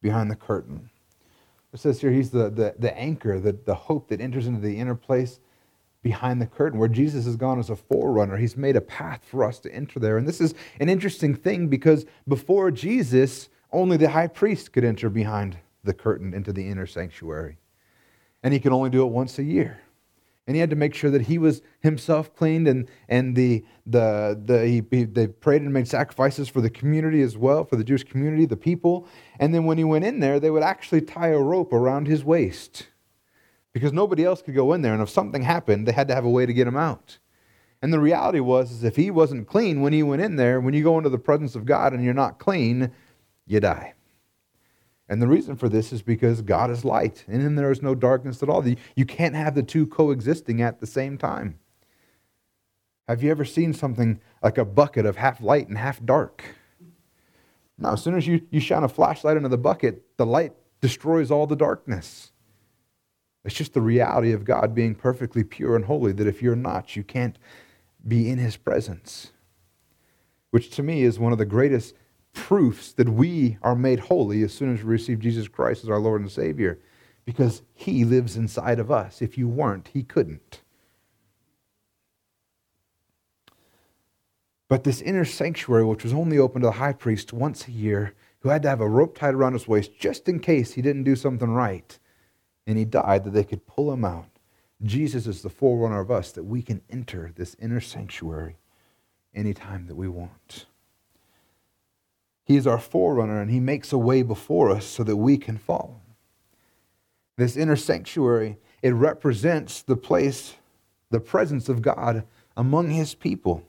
behind 0.00 0.30
the 0.30 0.36
curtain. 0.36 0.90
It 1.72 1.80
says 1.80 2.00
here 2.00 2.10
he's 2.10 2.30
the, 2.30 2.48
the, 2.48 2.74
the 2.78 2.96
anchor, 2.96 3.38
the, 3.38 3.52
the 3.52 3.74
hope 3.74 4.08
that 4.08 4.20
enters 4.20 4.46
into 4.46 4.60
the 4.60 4.78
inner 4.78 4.94
place 4.94 5.40
behind 6.02 6.40
the 6.40 6.46
curtain, 6.46 6.78
where 6.78 6.88
Jesus 6.88 7.26
has 7.26 7.36
gone 7.36 7.58
as 7.58 7.68
a 7.68 7.76
forerunner. 7.76 8.36
He's 8.36 8.56
made 8.56 8.76
a 8.76 8.80
path 8.80 9.22
for 9.28 9.44
us 9.44 9.58
to 9.60 9.74
enter 9.74 9.98
there. 9.98 10.16
And 10.16 10.26
this 10.26 10.40
is 10.40 10.54
an 10.80 10.88
interesting 10.88 11.34
thing 11.34 11.68
because 11.68 12.06
before 12.28 12.70
Jesus, 12.70 13.48
only 13.72 13.96
the 13.96 14.10
high 14.10 14.28
priest 14.28 14.72
could 14.72 14.84
enter 14.84 15.10
behind 15.10 15.58
the 15.84 15.92
curtain 15.92 16.32
into 16.32 16.52
the 16.52 16.66
inner 16.66 16.86
sanctuary. 16.86 17.58
And 18.42 18.54
he 18.54 18.60
could 18.60 18.72
only 18.72 18.88
do 18.88 19.02
it 19.02 19.10
once 19.10 19.38
a 19.38 19.42
year. 19.42 19.80
And 20.46 20.54
he 20.54 20.60
had 20.60 20.70
to 20.70 20.76
make 20.76 20.94
sure 20.94 21.10
that 21.10 21.22
he 21.22 21.38
was 21.38 21.60
himself 21.80 22.34
cleaned 22.36 22.68
and, 22.68 22.88
and 23.08 23.34
the, 23.34 23.64
the, 23.84 24.40
the, 24.44 24.66
he, 24.66 24.82
he, 24.90 25.04
they 25.04 25.26
prayed 25.26 25.62
and 25.62 25.72
made 25.72 25.88
sacrifices 25.88 26.48
for 26.48 26.60
the 26.60 26.70
community 26.70 27.20
as 27.22 27.36
well, 27.36 27.64
for 27.64 27.74
the 27.74 27.82
Jewish 27.82 28.04
community, 28.04 28.46
the 28.46 28.56
people. 28.56 29.08
And 29.40 29.52
then 29.52 29.64
when 29.64 29.76
he 29.76 29.84
went 29.84 30.04
in 30.04 30.20
there, 30.20 30.38
they 30.38 30.50
would 30.50 30.62
actually 30.62 31.00
tie 31.00 31.28
a 31.28 31.38
rope 31.38 31.72
around 31.72 32.06
his 32.06 32.24
waist 32.24 32.86
because 33.72 33.92
nobody 33.92 34.24
else 34.24 34.40
could 34.40 34.54
go 34.54 34.72
in 34.72 34.82
there. 34.82 34.94
And 34.94 35.02
if 35.02 35.10
something 35.10 35.42
happened, 35.42 35.86
they 35.86 35.92
had 35.92 36.08
to 36.08 36.14
have 36.14 36.24
a 36.24 36.30
way 36.30 36.46
to 36.46 36.54
get 36.54 36.68
him 36.68 36.76
out. 36.76 37.18
And 37.82 37.92
the 37.92 38.00
reality 38.00 38.40
was, 38.40 38.70
is 38.70 38.84
if 38.84 38.96
he 38.96 39.10
wasn't 39.10 39.48
clean 39.48 39.80
when 39.80 39.92
he 39.92 40.02
went 40.02 40.22
in 40.22 40.36
there, 40.36 40.60
when 40.60 40.74
you 40.74 40.82
go 40.82 40.96
into 40.96 41.10
the 41.10 41.18
presence 41.18 41.54
of 41.56 41.66
God 41.66 41.92
and 41.92 42.04
you're 42.04 42.14
not 42.14 42.38
clean, 42.38 42.92
you 43.46 43.60
die. 43.60 43.95
And 45.08 45.22
the 45.22 45.28
reason 45.28 45.56
for 45.56 45.68
this 45.68 45.92
is 45.92 46.02
because 46.02 46.42
God 46.42 46.70
is 46.70 46.84
light. 46.84 47.24
And 47.26 47.36
in 47.36 47.46
him 47.46 47.54
there 47.54 47.70
is 47.70 47.82
no 47.82 47.94
darkness 47.94 48.42
at 48.42 48.48
all. 48.48 48.66
You 48.66 49.06
can't 49.06 49.36
have 49.36 49.54
the 49.54 49.62
two 49.62 49.86
coexisting 49.86 50.60
at 50.60 50.80
the 50.80 50.86
same 50.86 51.16
time. 51.16 51.58
Have 53.08 53.22
you 53.22 53.30
ever 53.30 53.44
seen 53.44 53.72
something 53.72 54.20
like 54.42 54.58
a 54.58 54.64
bucket 54.64 55.06
of 55.06 55.16
half 55.16 55.40
light 55.40 55.68
and 55.68 55.78
half 55.78 56.04
dark? 56.04 56.42
Now, 57.78 57.92
as 57.92 58.02
soon 58.02 58.16
as 58.16 58.26
you, 58.26 58.40
you 58.50 58.58
shine 58.58 58.82
a 58.82 58.88
flashlight 58.88 59.36
into 59.36 59.48
the 59.48 59.58
bucket, 59.58 60.02
the 60.16 60.26
light 60.26 60.54
destroys 60.80 61.30
all 61.30 61.46
the 61.46 61.56
darkness. 61.56 62.32
It's 63.44 63.54
just 63.54 63.74
the 63.74 63.80
reality 63.80 64.32
of 64.32 64.44
God 64.44 64.74
being 64.74 64.96
perfectly 64.96 65.44
pure 65.44 65.76
and 65.76 65.84
holy 65.84 66.12
that 66.12 66.26
if 66.26 66.42
you're 66.42 66.56
not, 66.56 66.96
you 66.96 67.04
can't 67.04 67.38
be 68.06 68.28
in 68.28 68.38
his 68.38 68.56
presence. 68.56 69.30
Which 70.50 70.70
to 70.70 70.82
me 70.82 71.02
is 71.02 71.18
one 71.18 71.32
of 71.32 71.38
the 71.38 71.44
greatest 71.44 71.94
proofs 72.36 72.92
that 72.92 73.08
we 73.08 73.56
are 73.62 73.74
made 73.74 73.98
holy 73.98 74.42
as 74.42 74.52
soon 74.52 74.72
as 74.72 74.84
we 74.84 74.90
receive 74.90 75.18
Jesus 75.18 75.48
Christ 75.48 75.82
as 75.82 75.90
our 75.90 75.98
Lord 75.98 76.20
and 76.20 76.30
Savior, 76.30 76.78
because 77.24 77.62
He 77.74 78.04
lives 78.04 78.36
inside 78.36 78.78
of 78.78 78.90
us. 78.90 79.20
If 79.20 79.36
you 79.36 79.48
weren't, 79.48 79.88
He 79.92 80.04
couldn't. 80.04 80.60
But 84.68 84.84
this 84.84 85.00
inner 85.00 85.24
sanctuary, 85.24 85.84
which 85.84 86.04
was 86.04 86.12
only 86.12 86.38
open 86.38 86.60
to 86.60 86.68
the 86.68 86.72
high 86.72 86.92
priest 86.92 87.32
once 87.32 87.66
a 87.66 87.72
year, 87.72 88.14
who 88.40 88.50
had 88.50 88.62
to 88.62 88.68
have 88.68 88.80
a 88.80 88.88
rope 88.88 89.16
tied 89.16 89.34
around 89.34 89.54
his 89.54 89.66
waist 89.66 89.98
just 89.98 90.28
in 90.28 90.38
case 90.38 90.72
he 90.72 90.82
didn't 90.82 91.04
do 91.04 91.16
something 91.16 91.50
right, 91.50 91.98
and 92.66 92.76
he 92.78 92.84
died, 92.84 93.24
that 93.24 93.30
they 93.30 93.44
could 93.44 93.66
pull 93.66 93.92
him 93.92 94.04
out. 94.04 94.28
Jesus 94.82 95.26
is 95.26 95.42
the 95.42 95.48
forerunner 95.48 96.00
of 96.00 96.10
us 96.10 96.32
that 96.32 96.44
we 96.44 96.62
can 96.62 96.82
enter 96.90 97.32
this 97.34 97.56
inner 97.60 97.80
sanctuary 97.80 98.56
anytime 99.34 99.86
that 99.86 99.96
we 99.96 100.08
want. 100.08 100.66
He 102.46 102.56
is 102.56 102.66
our 102.66 102.78
forerunner 102.78 103.40
and 103.40 103.50
he 103.50 103.60
makes 103.60 103.92
a 103.92 103.98
way 103.98 104.22
before 104.22 104.70
us 104.70 104.86
so 104.86 105.02
that 105.02 105.16
we 105.16 105.36
can 105.36 105.58
follow. 105.58 106.00
This 107.36 107.56
inner 107.56 107.76
sanctuary, 107.76 108.56
it 108.82 108.94
represents 108.94 109.82
the 109.82 109.96
place, 109.96 110.54
the 111.10 111.20
presence 111.20 111.68
of 111.68 111.82
God 111.82 112.24
among 112.56 112.90
his 112.90 113.14
people. 113.14 113.64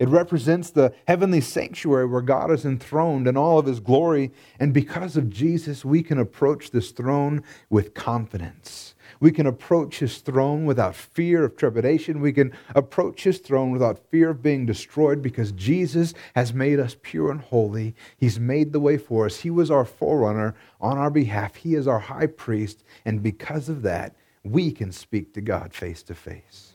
It 0.00 0.08
represents 0.08 0.70
the 0.70 0.94
heavenly 1.06 1.42
sanctuary 1.42 2.06
where 2.06 2.22
God 2.22 2.50
is 2.50 2.64
enthroned 2.64 3.28
in 3.28 3.36
all 3.36 3.58
of 3.58 3.66
his 3.66 3.78
glory. 3.78 4.32
And 4.58 4.72
because 4.72 5.16
of 5.16 5.28
Jesus, 5.28 5.84
we 5.84 6.02
can 6.02 6.18
approach 6.18 6.70
this 6.70 6.90
throne 6.90 7.42
with 7.68 7.92
confidence. 7.92 8.94
We 9.22 9.30
can 9.30 9.46
approach 9.46 10.00
his 10.00 10.18
throne 10.18 10.64
without 10.64 10.96
fear 10.96 11.44
of 11.44 11.56
trepidation. 11.56 12.20
We 12.20 12.32
can 12.32 12.52
approach 12.74 13.22
his 13.22 13.38
throne 13.38 13.70
without 13.70 14.10
fear 14.10 14.30
of 14.30 14.42
being 14.42 14.66
destroyed 14.66 15.22
because 15.22 15.52
Jesus 15.52 16.12
has 16.34 16.52
made 16.52 16.80
us 16.80 16.96
pure 17.00 17.30
and 17.30 17.40
holy. 17.40 17.94
He's 18.16 18.40
made 18.40 18.72
the 18.72 18.80
way 18.80 18.98
for 18.98 19.26
us. 19.26 19.42
He 19.42 19.48
was 19.48 19.70
our 19.70 19.84
forerunner 19.84 20.56
on 20.80 20.98
our 20.98 21.08
behalf. 21.08 21.54
He 21.54 21.76
is 21.76 21.86
our 21.86 22.00
high 22.00 22.26
priest. 22.26 22.82
And 23.04 23.22
because 23.22 23.68
of 23.68 23.82
that, 23.82 24.16
we 24.42 24.72
can 24.72 24.90
speak 24.90 25.34
to 25.34 25.40
God 25.40 25.72
face 25.72 26.02
to 26.02 26.16
face. 26.16 26.72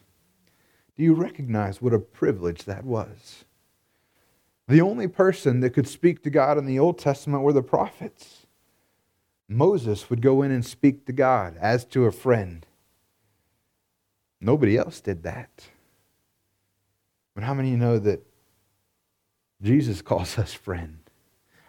Do 0.95 1.03
you 1.03 1.15
recognize 1.15 1.81
what 1.81 1.93
a 1.93 1.99
privilege 1.99 2.63
that 2.63 2.85
was? 2.85 3.43
The 4.69 4.79
only 4.79 5.09
person 5.09 5.59
that 5.59 5.71
could 5.71 5.89
speak 5.89 6.23
to 6.23 6.29
God 6.29 6.57
in 6.57 6.65
the 6.65 6.79
Old 6.79 6.97
Testament 6.97 7.43
were 7.43 7.51
the 7.51 7.61
prophets. 7.61 8.46
Moses 9.49 10.09
would 10.09 10.21
go 10.21 10.41
in 10.41 10.51
and 10.51 10.65
speak 10.65 11.05
to 11.05 11.13
God 11.13 11.55
as 11.59 11.85
to 11.85 12.05
a 12.05 12.11
friend. 12.11 12.65
Nobody 14.41 14.77
else 14.77 14.99
did 14.99 15.23
that. 15.23 15.67
But 17.33 17.43
how 17.43 17.53
many 17.53 17.71
know 17.71 17.97
that 17.99 18.25
Jesus 19.61 20.01
calls 20.03 20.37
us 20.37 20.53
friend? 20.53 20.99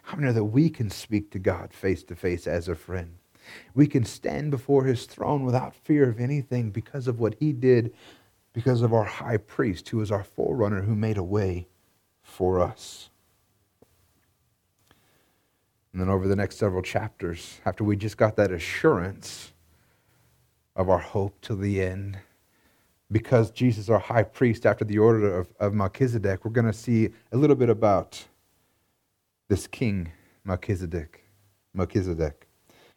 How 0.03 0.17
many 0.17 0.27
know 0.27 0.33
that 0.33 0.45
we 0.45 0.69
can 0.69 0.89
speak 0.89 1.31
to 1.31 1.39
God 1.39 1.73
face 1.73 2.03
to 2.05 2.15
face 2.15 2.47
as 2.47 2.67
a 2.67 2.75
friend? 2.75 3.17
We 3.73 3.87
can 3.87 4.03
stand 4.03 4.51
before 4.51 4.85
his 4.85 5.05
throne 5.05 5.45
without 5.45 5.75
fear 5.75 6.09
of 6.09 6.19
anything 6.19 6.71
because 6.71 7.07
of 7.07 7.19
what 7.19 7.35
he 7.39 7.53
did, 7.53 7.93
because 8.53 8.81
of 8.81 8.93
our 8.93 9.05
high 9.05 9.37
priest, 9.37 9.89
who 9.89 10.01
is 10.01 10.11
our 10.11 10.23
forerunner, 10.23 10.81
who 10.81 10.95
made 10.95 11.17
a 11.17 11.23
way 11.23 11.67
for 12.21 12.59
us. 12.59 13.09
And 15.91 16.01
then 16.01 16.09
over 16.09 16.27
the 16.27 16.35
next 16.35 16.57
several 16.57 16.81
chapters, 16.81 17.59
after 17.65 17.83
we 17.83 17.95
just 17.95 18.17
got 18.17 18.35
that 18.35 18.51
assurance 18.51 19.53
of 20.75 20.89
our 20.89 20.99
hope 20.99 21.41
to 21.41 21.55
the 21.55 21.81
end, 21.81 22.19
because 23.11 23.49
Jesus 23.51 23.89
our 23.89 23.99
high 23.99 24.23
priest 24.23 24.65
after 24.65 24.85
the 24.85 24.99
order 24.99 25.39
of, 25.39 25.53
of 25.59 25.73
Melchizedek, 25.73 26.45
we're 26.45 26.51
going 26.51 26.67
to 26.67 26.73
see 26.73 27.09
a 27.31 27.37
little 27.37 27.55
bit 27.55 27.69
about 27.69 28.25
this 29.47 29.65
king, 29.65 30.11
Melchizedek. 30.43 31.23
Melchizedek. 31.73 32.47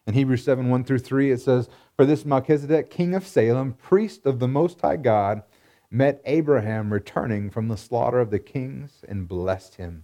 In 0.05 0.13
Hebrews 0.13 0.43
7 0.43 0.69
1 0.69 0.83
through 0.83 0.99
3, 0.99 1.31
it 1.31 1.41
says, 1.41 1.69
For 1.95 2.05
this 2.05 2.25
Melchizedek, 2.25 2.89
king 2.89 3.15
of 3.15 3.25
Salem, 3.25 3.73
priest 3.73 4.25
of 4.25 4.39
the 4.39 4.47
Most 4.47 4.81
High 4.81 4.97
God, 4.97 5.43
met 5.89 6.21
Abraham 6.25 6.91
returning 6.91 7.49
from 7.49 7.67
the 7.67 7.77
slaughter 7.77 8.19
of 8.19 8.29
the 8.29 8.39
kings 8.39 9.03
and 9.07 9.27
blessed 9.27 9.75
him. 9.75 10.03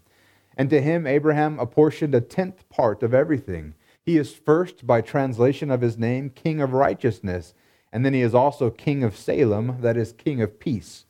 And 0.59 0.69
to 0.69 0.79
him, 0.79 1.07
Abraham 1.07 1.57
apportioned 1.57 2.13
a 2.13 2.21
tenth 2.21 2.69
part 2.69 3.01
of 3.01 3.15
everything. 3.15 3.73
He 4.03 4.17
is 4.17 4.35
first, 4.35 4.85
by 4.85 5.01
translation 5.01 5.71
of 5.71 5.81
his 5.81 5.97
name, 5.97 6.29
king 6.29 6.61
of 6.61 6.73
righteousness 6.73 7.55
and 7.91 8.05
then 8.05 8.13
he 8.13 8.21
is 8.21 8.35
also 8.35 8.69
king 8.69 9.03
of 9.03 9.17
Salem, 9.17 9.81
that 9.81 9.97
is, 9.97 10.13
king 10.13 10.41
of 10.41 10.59
peace. 10.59 11.05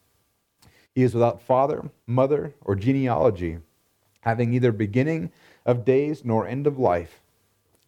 He 0.93 1.03
is 1.03 1.13
without 1.13 1.41
father, 1.41 1.89
mother, 2.07 2.53
or 2.61 2.75
genealogy, 2.75 3.59
having 4.21 4.49
neither 4.49 4.71
beginning 4.71 5.31
of 5.65 5.85
days 5.85 6.23
nor 6.23 6.47
end 6.47 6.67
of 6.67 6.79
life. 6.79 7.21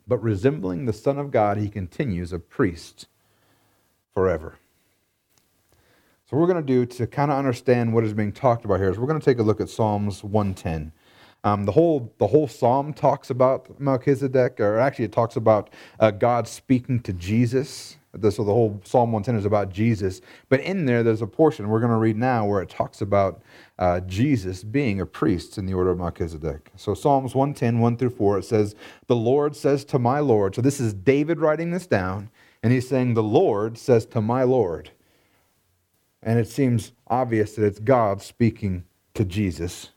But 0.08 0.21
resembling 0.21 0.86
the 0.86 0.93
Son 0.93 1.17
of 1.17 1.32
God, 1.32 1.58
he 1.58 1.69
continues 1.69 2.34
a 2.34 2.39
priest 2.39 3.08
forever. 4.13 4.58
So, 6.30 6.38
we're 6.38 6.47
going 6.47 6.65
to 6.65 6.67
do 6.67 6.86
to 6.86 7.08
kind 7.08 7.30
of 7.30 7.38
understand 7.38 7.93
what 7.93 8.06
is 8.06 8.13
being 8.13 8.32
talked 8.32 8.63
about 8.63 8.80
here 8.80 8.89
is 8.89 8.97
we're 8.97 9.08
going 9.08 9.19
to 9.19 9.26
take 9.26 9.39
a 9.39 9.43
look 9.43 9.60
at 9.60 9.69
Psalms 9.69 10.24
110. 10.24 10.93
Um, 11.43 11.65
the 11.65 11.71
whole 11.71 12.13
the 12.19 12.27
whole 12.27 12.47
psalm 12.47 12.93
talks 12.93 13.30
about 13.30 13.80
Melchizedek, 13.80 14.60
or 14.60 14.80
actually 14.80 15.06
it 15.06 15.12
talks 15.12 15.36
about 15.36 15.69
uh, 15.99 16.12
God 16.12 16.47
speaking 16.47 16.99
to 17.01 17.13
Jesus 17.13 17.97
so 18.13 18.43
the 18.43 18.54
whole 18.54 18.82
Psalm 18.84 19.12
110 19.13 19.36
is 19.38 19.45
about 19.45 19.71
Jesus. 19.71 20.21
But 20.49 20.60
in 20.60 20.86
there, 20.86 21.01
there's 21.01 21.21
a 21.21 21.27
portion 21.27 21.69
we're 21.69 21.80
going 21.80 21.91
to 21.91 21.97
read 21.97 22.17
now 22.17 22.45
where 22.45 22.62
it 22.62 22.69
talks 22.69 23.01
about 23.01 23.41
uh, 23.80 24.01
Jesus 24.01 24.63
being 24.63 24.99
a 24.99 25.06
priest 25.06 25.58
in 25.58 25.65
the 25.65 25.73
order 25.73 25.91
of 25.91 25.97
Melchizedek. 25.97 26.71
So 26.75 26.93
Psalms 26.93 27.34
110, 27.34 27.80
1 27.80 27.97
through 27.97 28.10
4, 28.10 28.39
it 28.39 28.45
says, 28.45 28.75
The 29.08 29.15
Lord 29.15 29.56
says 29.56 29.86
to 29.86 29.99
my 29.99 30.19
Lord. 30.19 30.56
So 30.56 30.62
this 30.62 30.80
is 30.82 30.93
David 30.93 31.39
writing 31.39 31.71
this 31.71 31.88
down, 31.88 32.30
and 32.62 32.73
he's 32.73 32.88
saying, 32.88 33.13
The 33.13 33.23
Lord 33.23 33.77
says 33.77 34.06
to 34.08 34.21
my 34.21 34.43
Lord. 34.43 34.91
And 36.21 36.38
it 36.38 36.49
seems 36.49 36.91
obvious 37.08 37.56
that 37.56 37.65
it's 37.65 37.80
God 37.80 38.21
speaking 38.21 38.84
to 39.13 39.23
Jesus. 39.23 39.89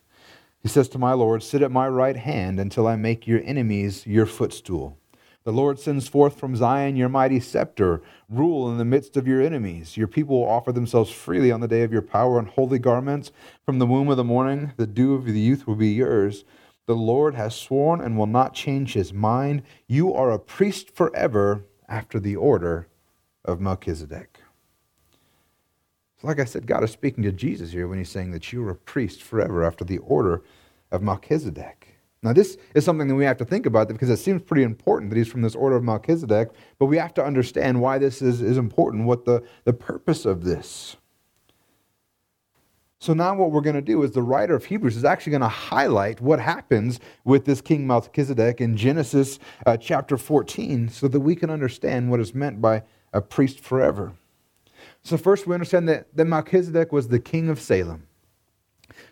He 0.64 0.70
says 0.70 0.88
to 0.88 0.98
my 0.98 1.12
Lord, 1.12 1.42
Sit 1.42 1.60
at 1.60 1.70
my 1.70 1.86
right 1.86 2.16
hand 2.16 2.58
until 2.58 2.86
I 2.86 2.96
make 2.96 3.26
your 3.26 3.42
enemies 3.44 4.06
your 4.06 4.24
footstool. 4.24 4.96
The 5.44 5.52
Lord 5.52 5.78
sends 5.78 6.08
forth 6.08 6.40
from 6.40 6.56
Zion 6.56 6.96
your 6.96 7.10
mighty 7.10 7.38
scepter. 7.38 8.00
Rule 8.30 8.70
in 8.70 8.78
the 8.78 8.84
midst 8.86 9.18
of 9.18 9.28
your 9.28 9.42
enemies. 9.42 9.98
Your 9.98 10.08
people 10.08 10.40
will 10.40 10.48
offer 10.48 10.72
themselves 10.72 11.10
freely 11.10 11.52
on 11.52 11.60
the 11.60 11.68
day 11.68 11.82
of 11.82 11.92
your 11.92 12.00
power 12.00 12.38
in 12.38 12.46
holy 12.46 12.78
garments. 12.78 13.30
From 13.66 13.78
the 13.78 13.84
womb 13.84 14.08
of 14.08 14.16
the 14.16 14.24
morning, 14.24 14.72
the 14.78 14.86
dew 14.86 15.12
of 15.12 15.26
the 15.26 15.38
youth 15.38 15.66
will 15.66 15.76
be 15.76 15.90
yours. 15.90 16.46
The 16.86 16.96
Lord 16.96 17.34
has 17.34 17.54
sworn 17.54 18.00
and 18.00 18.16
will 18.16 18.26
not 18.26 18.54
change 18.54 18.94
his 18.94 19.12
mind. 19.12 19.64
You 19.86 20.14
are 20.14 20.30
a 20.30 20.38
priest 20.38 20.96
forever 20.96 21.66
after 21.90 22.18
the 22.18 22.36
order 22.36 22.88
of 23.44 23.60
Melchizedek. 23.60 24.33
Like 26.24 26.40
I 26.40 26.46
said, 26.46 26.66
God 26.66 26.82
is 26.82 26.90
speaking 26.90 27.22
to 27.24 27.32
Jesus 27.32 27.72
here 27.72 27.86
when 27.86 27.98
he's 27.98 28.08
saying 28.08 28.30
that 28.30 28.50
you 28.50 28.66
are 28.66 28.70
a 28.70 28.74
priest 28.74 29.22
forever 29.22 29.62
after 29.62 29.84
the 29.84 29.98
order 29.98 30.42
of 30.90 31.02
Melchizedek. 31.02 31.98
Now, 32.22 32.32
this 32.32 32.56
is 32.74 32.82
something 32.82 33.08
that 33.08 33.14
we 33.14 33.26
have 33.26 33.36
to 33.36 33.44
think 33.44 33.66
about 33.66 33.88
because 33.88 34.08
it 34.08 34.16
seems 34.16 34.40
pretty 34.40 34.62
important 34.62 35.10
that 35.10 35.18
he's 35.18 35.28
from 35.28 35.42
this 35.42 35.54
order 35.54 35.76
of 35.76 35.84
Melchizedek, 35.84 36.48
but 36.78 36.86
we 36.86 36.96
have 36.96 37.12
to 37.14 37.24
understand 37.24 37.82
why 37.82 37.98
this 37.98 38.22
is, 38.22 38.40
is 38.40 38.56
important, 38.56 39.04
what 39.04 39.26
the, 39.26 39.42
the 39.64 39.74
purpose 39.74 40.24
of 40.24 40.44
this. 40.44 40.96
So 42.98 43.12
now 43.12 43.34
what 43.34 43.50
we're 43.50 43.60
going 43.60 43.76
to 43.76 43.82
do 43.82 44.02
is 44.02 44.12
the 44.12 44.22
writer 44.22 44.54
of 44.54 44.64
Hebrews 44.64 44.96
is 44.96 45.04
actually 45.04 45.32
going 45.32 45.42
to 45.42 45.48
highlight 45.48 46.22
what 46.22 46.40
happens 46.40 47.00
with 47.24 47.44
this 47.44 47.60
King 47.60 47.86
Melchizedek 47.86 48.62
in 48.62 48.78
Genesis 48.78 49.38
uh, 49.66 49.76
chapter 49.76 50.16
14 50.16 50.88
so 50.88 51.06
that 51.08 51.20
we 51.20 51.36
can 51.36 51.50
understand 51.50 52.10
what 52.10 52.20
is 52.20 52.34
meant 52.34 52.62
by 52.62 52.82
a 53.12 53.20
priest 53.20 53.60
forever. 53.60 54.14
So 55.04 55.18
first 55.18 55.46
we 55.46 55.52
understand 55.52 55.88
that, 55.90 56.08
that 56.16 56.24
Melchizedek 56.24 56.90
was 56.90 57.08
the 57.08 57.20
king 57.20 57.50
of 57.50 57.60
Salem. 57.60 58.06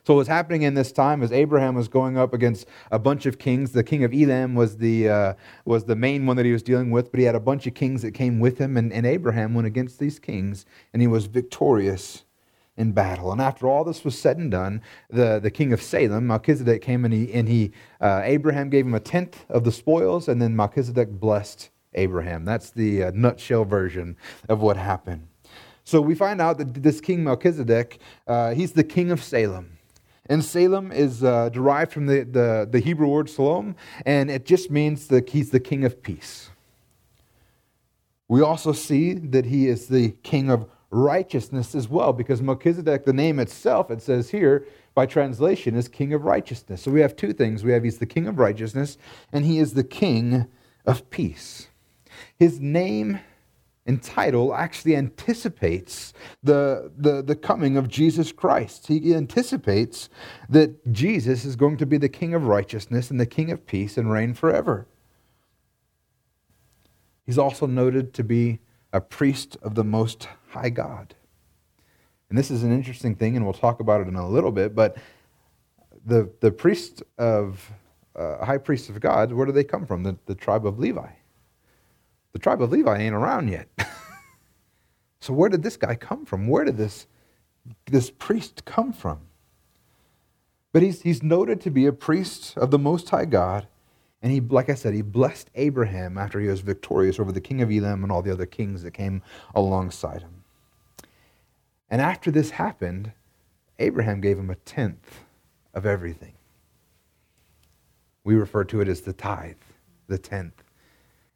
So 0.04 0.14
what's 0.14 0.28
happening 0.28 0.62
in 0.62 0.74
this 0.74 0.90
time 0.90 1.22
is 1.22 1.30
Abraham 1.32 1.74
was 1.74 1.86
going 1.86 2.16
up 2.16 2.32
against 2.32 2.66
a 2.90 2.98
bunch 2.98 3.26
of 3.26 3.38
kings. 3.38 3.72
The 3.72 3.84
king 3.84 4.02
of 4.02 4.12
Elam 4.14 4.54
was 4.54 4.78
the 4.78 5.08
uh, 5.08 5.34
was 5.64 5.84
the 5.84 5.96
main 5.96 6.24
one 6.26 6.36
that 6.36 6.46
he 6.46 6.52
was 6.52 6.62
dealing 6.62 6.90
with, 6.90 7.10
but 7.10 7.20
he 7.20 7.26
had 7.26 7.34
a 7.34 7.40
bunch 7.40 7.66
of 7.66 7.74
kings 7.74 8.02
that 8.02 8.12
came 8.12 8.40
with 8.40 8.58
him, 8.58 8.76
and, 8.76 8.92
and 8.92 9.06
Abraham 9.06 9.54
went 9.54 9.66
against 9.66 9.98
these 9.98 10.18
kings, 10.18 10.66
and 10.92 11.02
he 11.02 11.08
was 11.08 11.26
victorious 11.26 12.24
in 12.76 12.92
battle. 12.92 13.32
And 13.32 13.40
after 13.40 13.66
all 13.66 13.84
this 13.84 14.04
was 14.04 14.18
said 14.18 14.38
and 14.38 14.50
done, 14.50 14.82
the, 15.10 15.38
the 15.40 15.50
king 15.50 15.72
of 15.72 15.82
Salem, 15.82 16.26
Melchizedek, 16.26 16.80
came 16.80 17.04
and 17.04 17.12
he 17.12 17.32
and 17.32 17.48
he 17.48 17.72
uh, 18.00 18.22
Abraham 18.24 18.70
gave 18.70 18.86
him 18.86 18.94
a 18.94 19.00
tenth 19.00 19.44
of 19.48 19.64
the 19.64 19.72
spoils, 19.72 20.28
and 20.28 20.40
then 20.40 20.56
Melchizedek 20.56 21.10
blessed 21.10 21.70
Abraham. 21.94 22.44
That's 22.44 22.70
the 22.70 23.04
uh, 23.04 23.12
nutshell 23.14 23.64
version 23.64 24.16
of 24.48 24.60
what 24.60 24.76
happened. 24.76 25.28
So 25.92 26.00
we 26.00 26.14
find 26.14 26.40
out 26.40 26.56
that 26.56 26.82
this 26.82 27.02
king 27.02 27.22
Melchizedek, 27.22 27.98
uh, 28.26 28.54
he's 28.54 28.72
the 28.72 28.82
king 28.82 29.10
of 29.10 29.22
Salem. 29.22 29.76
And 30.24 30.42
Salem 30.42 30.90
is 30.90 31.22
uh, 31.22 31.50
derived 31.50 31.92
from 31.92 32.06
the, 32.06 32.22
the, 32.22 32.66
the, 32.70 32.80
Hebrew 32.80 33.08
word 33.08 33.28
Shalom, 33.28 33.76
and 34.06 34.30
it 34.30 34.46
just 34.46 34.70
means 34.70 35.08
that 35.08 35.28
he's 35.28 35.50
the 35.50 35.60
king 35.60 35.84
of 35.84 36.02
peace. 36.02 36.48
We 38.26 38.40
also 38.40 38.72
see 38.72 39.12
that 39.12 39.44
he 39.44 39.68
is 39.68 39.88
the 39.88 40.12
king 40.22 40.50
of 40.50 40.66
righteousness 40.90 41.74
as 41.74 41.90
well, 41.90 42.14
because 42.14 42.40
Melchizedek, 42.40 43.04
the 43.04 43.12
name 43.12 43.38
itself, 43.38 43.90
it 43.90 44.00
says 44.00 44.30
here 44.30 44.66
by 44.94 45.04
translation, 45.04 45.76
is 45.76 45.88
king 45.88 46.14
of 46.14 46.24
righteousness. 46.24 46.80
So 46.80 46.90
we 46.90 47.02
have 47.02 47.16
two 47.16 47.34
things. 47.34 47.64
We 47.64 47.72
have 47.72 47.84
he's 47.84 47.98
the 47.98 48.06
king 48.06 48.26
of 48.26 48.38
righteousness, 48.38 48.96
and 49.30 49.44
he 49.44 49.58
is 49.58 49.74
the 49.74 49.84
king 49.84 50.46
of 50.86 51.10
peace. 51.10 51.68
His 52.38 52.60
name 52.60 53.20
and 53.84 54.02
title 54.02 54.54
actually 54.54 54.94
anticipates 54.94 56.12
the, 56.42 56.92
the, 56.96 57.22
the 57.22 57.34
coming 57.34 57.76
of 57.76 57.88
Jesus 57.88 58.30
Christ. 58.30 58.86
He 58.86 59.14
anticipates 59.14 60.08
that 60.48 60.92
Jesus 60.92 61.44
is 61.44 61.56
going 61.56 61.76
to 61.78 61.86
be 61.86 61.98
the 61.98 62.08
King 62.08 62.32
of 62.34 62.46
righteousness 62.46 63.10
and 63.10 63.18
the 63.18 63.26
King 63.26 63.50
of 63.50 63.66
peace 63.66 63.96
and 63.98 64.10
reign 64.10 64.34
forever. 64.34 64.86
He's 67.26 67.38
also 67.38 67.66
noted 67.66 68.14
to 68.14 68.24
be 68.24 68.60
a 68.92 69.00
priest 69.00 69.56
of 69.62 69.74
the 69.74 69.84
Most 69.84 70.28
High 70.50 70.70
God. 70.70 71.14
And 72.28 72.38
this 72.38 72.50
is 72.50 72.62
an 72.62 72.72
interesting 72.72 73.14
thing, 73.14 73.36
and 73.36 73.44
we'll 73.44 73.52
talk 73.52 73.80
about 73.80 74.00
it 74.00 74.08
in 74.08 74.16
a 74.16 74.28
little 74.28 74.52
bit, 74.52 74.74
but 74.74 74.96
the, 76.06 76.30
the 76.40 76.50
priest 76.50 77.02
of, 77.18 77.70
uh, 78.16 78.44
high 78.44 78.58
priest 78.58 78.88
of 78.88 79.00
God, 79.00 79.32
where 79.32 79.46
do 79.46 79.52
they 79.52 79.64
come 79.64 79.86
from? 79.86 80.02
The, 80.02 80.16
the 80.26 80.34
tribe 80.34 80.66
of 80.66 80.78
Levi. 80.78 81.08
The 82.32 82.38
tribe 82.38 82.62
of 82.62 82.72
Levi 82.72 82.98
ain't 82.98 83.14
around 83.14 83.48
yet. 83.48 83.68
so 85.20 85.32
where 85.32 85.50
did 85.50 85.62
this 85.62 85.76
guy 85.76 85.94
come 85.94 86.24
from? 86.24 86.46
Where 86.46 86.64
did 86.64 86.76
this, 86.76 87.06
this 87.86 88.10
priest 88.10 88.64
come 88.64 88.92
from? 88.92 89.20
But 90.72 90.82
he's, 90.82 91.02
he's 91.02 91.22
noted 91.22 91.60
to 91.62 91.70
be 91.70 91.86
a 91.86 91.92
priest 91.92 92.56
of 92.56 92.70
the 92.70 92.78
Most 92.78 93.10
High 93.10 93.26
God. 93.26 93.66
And 94.22 94.32
he, 94.32 94.40
like 94.40 94.70
I 94.70 94.74
said, 94.74 94.94
he 94.94 95.02
blessed 95.02 95.50
Abraham 95.54 96.16
after 96.16 96.40
he 96.40 96.46
was 96.46 96.60
victorious 96.60 97.20
over 97.20 97.32
the 97.32 97.40
king 97.40 97.60
of 97.60 97.70
Elam 97.70 98.02
and 98.02 98.12
all 98.12 98.22
the 98.22 98.32
other 98.32 98.46
kings 98.46 98.82
that 98.82 98.92
came 98.92 99.22
alongside 99.54 100.22
him. 100.22 100.44
And 101.90 102.00
after 102.00 102.30
this 102.30 102.50
happened, 102.50 103.12
Abraham 103.78 104.20
gave 104.20 104.38
him 104.38 104.48
a 104.48 104.54
tenth 104.54 105.24
of 105.74 105.84
everything. 105.84 106.32
We 108.24 108.34
refer 108.34 108.64
to 108.64 108.80
it 108.80 108.88
as 108.88 109.02
the 109.02 109.12
tithe, 109.12 109.56
the 110.06 110.18
tenth. 110.18 110.61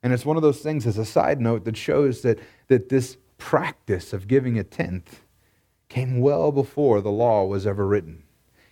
And 0.06 0.14
it's 0.14 0.24
one 0.24 0.36
of 0.36 0.42
those 0.44 0.60
things, 0.60 0.86
as 0.86 0.98
a 0.98 1.04
side 1.04 1.40
note, 1.40 1.64
that 1.64 1.76
shows 1.76 2.22
that, 2.22 2.38
that 2.68 2.90
this 2.90 3.16
practice 3.38 4.12
of 4.12 4.28
giving 4.28 4.56
a 4.56 4.62
tenth 4.62 5.22
came 5.88 6.20
well 6.20 6.52
before 6.52 7.00
the 7.00 7.10
law 7.10 7.44
was 7.44 7.66
ever 7.66 7.84
written, 7.84 8.22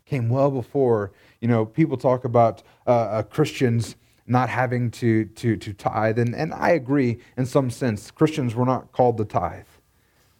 came 0.06 0.28
well 0.28 0.52
before, 0.52 1.10
you 1.40 1.48
know, 1.48 1.66
people 1.66 1.96
talk 1.96 2.24
about 2.24 2.62
uh, 2.86 2.90
uh, 2.90 3.22
Christians 3.24 3.96
not 4.28 4.48
having 4.48 4.92
to, 4.92 5.24
to, 5.24 5.56
to 5.56 5.72
tithe. 5.72 6.20
And, 6.20 6.36
and 6.36 6.54
I 6.54 6.70
agree 6.70 7.18
in 7.36 7.46
some 7.46 7.68
sense. 7.68 8.12
Christians 8.12 8.54
were 8.54 8.64
not 8.64 8.92
called 8.92 9.16
to 9.16 9.24
tithe. 9.24 9.66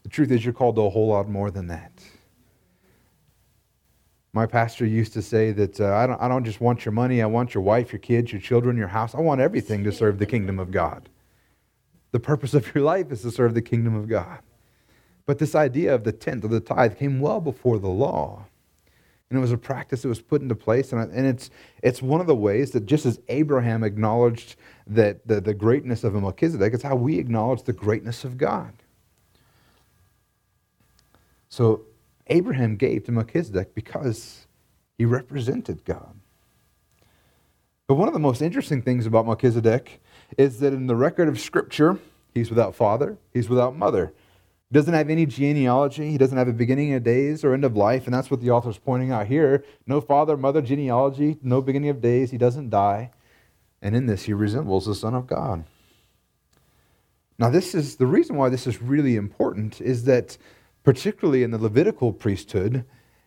The 0.04 0.10
truth 0.10 0.30
is, 0.30 0.44
you're 0.44 0.54
called 0.54 0.76
to 0.76 0.82
a 0.82 0.90
whole 0.90 1.08
lot 1.08 1.28
more 1.28 1.50
than 1.50 1.66
that. 1.66 2.04
My 4.34 4.46
pastor 4.46 4.84
used 4.84 5.12
to 5.12 5.22
say 5.22 5.52
that 5.52 5.80
uh, 5.80 5.94
I, 5.94 6.08
don't, 6.08 6.20
I 6.20 6.26
don't 6.26 6.44
just 6.44 6.60
want 6.60 6.84
your 6.84 6.90
money, 6.90 7.22
I 7.22 7.26
want 7.26 7.54
your 7.54 7.62
wife, 7.62 7.92
your 7.92 8.00
kids, 8.00 8.32
your 8.32 8.40
children, 8.40 8.76
your 8.76 8.88
house. 8.88 9.14
I 9.14 9.20
want 9.20 9.40
everything 9.40 9.84
to 9.84 9.92
serve 9.92 10.18
the 10.18 10.26
kingdom 10.26 10.58
of 10.58 10.72
God. 10.72 11.08
The 12.10 12.18
purpose 12.18 12.52
of 12.52 12.74
your 12.74 12.82
life 12.82 13.12
is 13.12 13.22
to 13.22 13.30
serve 13.30 13.54
the 13.54 13.62
kingdom 13.62 13.94
of 13.94 14.08
God. 14.08 14.40
But 15.24 15.38
this 15.38 15.54
idea 15.54 15.94
of 15.94 16.02
the 16.02 16.10
tenth, 16.10 16.42
of 16.42 16.50
the 16.50 16.58
tithe, 16.58 16.98
came 16.98 17.20
well 17.20 17.40
before 17.40 17.78
the 17.78 17.88
law. 17.88 18.44
And 19.30 19.38
it 19.38 19.40
was 19.40 19.52
a 19.52 19.56
practice 19.56 20.02
that 20.02 20.08
was 20.08 20.20
put 20.20 20.42
into 20.42 20.56
place. 20.56 20.92
And, 20.92 21.12
and 21.12 21.26
it's, 21.26 21.50
it's 21.84 22.02
one 22.02 22.20
of 22.20 22.26
the 22.26 22.34
ways 22.34 22.72
that 22.72 22.86
just 22.86 23.06
as 23.06 23.20
Abraham 23.28 23.84
acknowledged 23.84 24.56
that 24.88 25.26
the, 25.28 25.40
the 25.40 25.54
greatness 25.54 26.02
of 26.02 26.14
Melchizedek, 26.14 26.74
it's 26.74 26.82
how 26.82 26.96
we 26.96 27.20
acknowledge 27.20 27.62
the 27.62 27.72
greatness 27.72 28.24
of 28.24 28.36
God. 28.36 28.72
So 31.48 31.84
Abraham 32.28 32.76
gave 32.76 33.04
to 33.04 33.12
Melchizedek 33.12 33.74
because 33.74 34.46
he 34.96 35.04
represented 35.04 35.84
God. 35.84 36.14
But 37.86 37.96
one 37.96 38.08
of 38.08 38.14
the 38.14 38.20
most 38.20 38.40
interesting 38.40 38.80
things 38.80 39.04
about 39.04 39.26
Melchizedek 39.26 40.00
is 40.38 40.60
that 40.60 40.72
in 40.72 40.86
the 40.86 40.96
record 40.96 41.28
of 41.28 41.38
Scripture, 41.38 41.98
he's 42.32 42.48
without 42.48 42.74
father, 42.74 43.18
he's 43.32 43.48
without 43.48 43.76
mother. 43.76 44.14
He 44.70 44.74
doesn't 44.74 44.94
have 44.94 45.10
any 45.10 45.26
genealogy, 45.26 46.10
he 46.10 46.18
doesn't 46.18 46.38
have 46.38 46.48
a 46.48 46.52
beginning 46.52 46.94
of 46.94 47.02
days 47.02 47.44
or 47.44 47.52
end 47.52 47.64
of 47.64 47.76
life, 47.76 48.06
and 48.06 48.14
that's 48.14 48.30
what 48.30 48.40
the 48.40 48.50
author's 48.50 48.78
pointing 48.78 49.10
out 49.10 49.26
here. 49.26 49.62
No 49.86 50.00
father, 50.00 50.36
mother, 50.36 50.62
genealogy, 50.62 51.36
no 51.42 51.60
beginning 51.60 51.90
of 51.90 52.00
days, 52.00 52.30
he 52.30 52.38
doesn't 52.38 52.70
die. 52.70 53.10
And 53.82 53.94
in 53.94 54.06
this, 54.06 54.22
he 54.22 54.32
resembles 54.32 54.86
the 54.86 54.94
Son 54.94 55.14
of 55.14 55.26
God. 55.26 55.64
Now, 57.38 57.50
this 57.50 57.74
is 57.74 57.96
the 57.96 58.06
reason 58.06 58.36
why 58.36 58.48
this 58.48 58.66
is 58.66 58.80
really 58.80 59.16
important 59.16 59.80
is 59.80 60.04
that 60.04 60.38
particularly 60.84 61.42
in 61.42 61.50
the 61.50 61.58
Levitical 61.58 62.12
priesthood, 62.12 62.84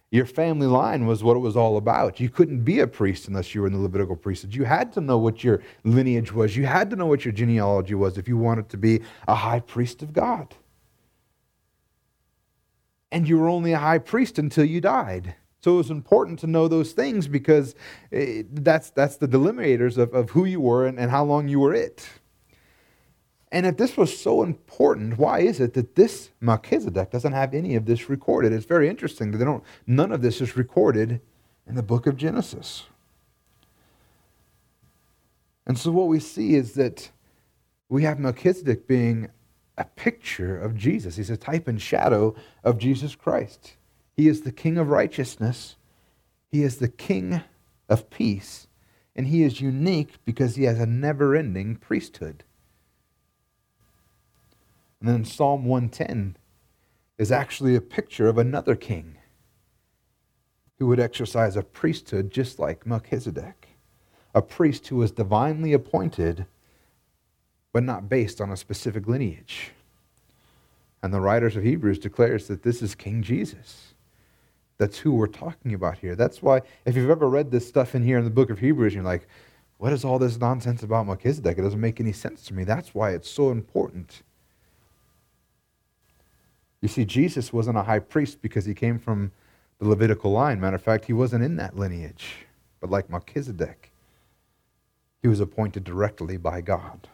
your 0.09 0.25
family 0.25 0.67
line 0.67 1.05
was 1.05 1.21
what 1.21 1.35
it 1.35 1.41
was 1.41 1.57
all 1.57 1.75
about. 1.75 2.19
You 2.21 2.29
couldn't 2.29 2.61
be 2.61 2.79
a 2.79 2.87
priest 2.87 3.27
unless 3.27 3.53
you 3.53 3.61
were 3.61 3.67
in 3.67 3.73
the 3.73 3.79
Levitical 3.79 4.15
priesthood. 4.15 4.55
You 4.55 4.63
had 4.63 4.93
to 4.93 5.01
know 5.01 5.17
what 5.17 5.43
your 5.43 5.61
lineage 5.83 6.31
was. 6.31 6.55
You 6.55 6.65
had 6.65 6.89
to 6.91 6.95
know 6.95 7.07
what 7.07 7.25
your 7.25 7.33
genealogy 7.33 7.93
was 7.93 8.17
if 8.17 8.27
you 8.27 8.37
wanted 8.37 8.69
to 8.69 8.77
be 8.77 9.01
a 9.27 9.35
high 9.35 9.59
priest 9.59 10.01
of 10.01 10.13
God. 10.13 10.55
And 13.11 13.27
you 13.27 13.37
were 13.37 13.49
only 13.49 13.73
a 13.73 13.79
high 13.79 13.97
priest 13.97 14.39
until 14.39 14.63
you 14.63 14.79
died. 14.79 15.35
So 15.61 15.73
it 15.73 15.77
was 15.77 15.89
important 15.89 16.39
to 16.39 16.47
know 16.47 16.67
those 16.67 16.93
things 16.93 17.27
because 17.27 17.75
eh, 18.13 18.43
that's, 18.49 18.91
that's 18.91 19.17
the 19.17 19.27
delimiters 19.27 19.97
of, 19.97 20.13
of 20.13 20.29
who 20.29 20.45
you 20.45 20.61
were 20.61 20.85
and, 20.85 20.97
and 20.97 21.11
how 21.11 21.25
long 21.25 21.49
you 21.49 21.59
were 21.59 21.73
it. 21.73 22.07
And 23.51 23.65
if 23.65 23.77
this 23.77 23.95
was 23.95 24.17
so 24.17 24.43
important, 24.43 25.17
why 25.17 25.39
is 25.39 25.60
it 25.60 25.73
that 25.75 25.95
this 25.95 26.31
Melchizedek 26.41 27.12
doesn't 27.12 27.31
have 27.31 27.53
any 27.53 27.75
of 27.75 27.86
this 27.86 28.10
recorded? 28.10 28.51
It's 28.51 28.65
very 28.65 28.89
interesting 28.89 29.31
that 29.31 29.38
they 29.38 29.45
don't, 29.45 29.63
none 29.86 30.12
of 30.12 30.21
this 30.21 30.41
is 30.41 30.57
recorded 30.57 31.21
in 31.65 31.75
the 31.75 31.83
book 31.83 32.07
of 32.07 32.17
Genesis. 32.17 32.83
And 35.65 35.77
so 35.77 35.91
what 35.91 36.07
we 36.07 36.19
see 36.19 36.55
is 36.55 36.73
that 36.73 37.10
we 37.89 38.03
have 38.03 38.19
Melchizedek 38.19 38.88
being 38.88 39.29
a 39.77 39.86
picture 39.86 40.60
of 40.60 40.75
Jesus. 40.75 41.15
He's 41.15 41.29
a 41.29 41.38
type 41.38 41.67
and 41.67 41.81
shadow 41.81 42.36
of 42.63 42.77
Jesus 42.77 43.15
Christ. 43.15 43.73
He 44.15 44.27
is 44.27 44.41
the 44.41 44.51
King 44.51 44.77
of 44.77 44.89
righteousness, 44.89 45.75
He 46.51 46.63
is 46.63 46.77
the 46.77 46.88
King 46.88 47.41
of 47.88 48.10
peace, 48.10 48.67
and 49.15 49.27
He 49.27 49.43
is 49.43 49.62
unique 49.62 50.15
because 50.25 50.55
He 50.55 50.63
has 50.63 50.79
a 50.79 50.86
never 50.86 51.36
ending 51.36 51.75
priesthood. 51.75 52.43
And 54.99 55.10
then 55.10 55.25
Psalm 55.25 55.65
110 55.65 56.38
is 57.17 57.31
actually 57.31 57.75
a 57.75 57.81
picture 57.81 58.27
of 58.27 58.38
another 58.38 58.75
king 58.75 59.17
who 60.79 60.88
would 60.88 60.99
exercise 60.99 61.55
a 61.55 61.63
priesthood 61.63 62.31
just 62.31 62.60
like 62.60 62.86
Melchizedek, 62.86 63.69
a 64.33 64.41
priest 64.41 64.88
who 64.88 64.97
was 64.97 65.12
divinely 65.12 65.73
appointed 65.73 66.45
but 67.73 67.83
not 67.83 68.10
based 68.10 68.41
on 68.41 68.51
a 68.51 68.57
specific 68.57 69.07
lineage. 69.07 69.71
And 71.03 71.13
the 71.13 71.21
writers 71.21 71.55
of 71.55 71.63
Hebrews 71.63 71.99
declares 71.99 72.47
that 72.47 72.63
this 72.63 72.81
is 72.81 72.95
King 72.95 73.21
Jesus. 73.21 73.93
That's 74.77 74.97
who 74.97 75.12
we're 75.12 75.27
talking 75.27 75.73
about 75.73 75.99
here. 75.99 76.15
That's 76.15 76.41
why 76.41 76.62
if 76.86 76.95
you've 76.95 77.10
ever 77.10 77.29
read 77.29 77.51
this 77.51 77.67
stuff 77.67 77.93
in 77.95 78.03
here 78.03 78.17
in 78.17 78.23
the 78.23 78.31
book 78.31 78.49
of 78.49 78.60
Hebrews, 78.60 78.93
you're 78.93 79.03
like, 79.03 79.27
what 79.77 79.93
is 79.93 80.03
all 80.03 80.17
this 80.17 80.39
nonsense 80.39 80.81
about 80.81 81.05
Melchizedek? 81.05 81.57
It 81.57 81.62
doesn't 81.62 81.79
make 81.79 81.99
any 81.99 82.13
sense 82.13 82.45
to 82.45 82.53
me. 82.53 82.63
That's 82.63 82.95
why 82.95 83.12
it's 83.12 83.29
so 83.29 83.51
important 83.51 84.23
you 86.81 86.87
see, 86.87 87.05
Jesus 87.05 87.51
wasn't 87.51 87.77
a 87.77 87.83
high 87.83 87.99
priest 87.99 88.41
because 88.41 88.65
he 88.65 88.73
came 88.73 88.99
from 88.99 89.31
the 89.79 89.87
Levitical 89.87 90.31
line. 90.31 90.59
Matter 90.59 90.75
of 90.75 90.81
fact, 90.81 91.05
he 91.05 91.13
wasn't 91.13 91.43
in 91.43 91.55
that 91.57 91.75
lineage. 91.75 92.45
But 92.79 92.89
like 92.91 93.09
Melchizedek, 93.09 93.91
he 95.21 95.27
was 95.27 95.39
appointed 95.39 95.83
directly 95.83 96.37
by 96.37 96.61
God. 96.61 97.07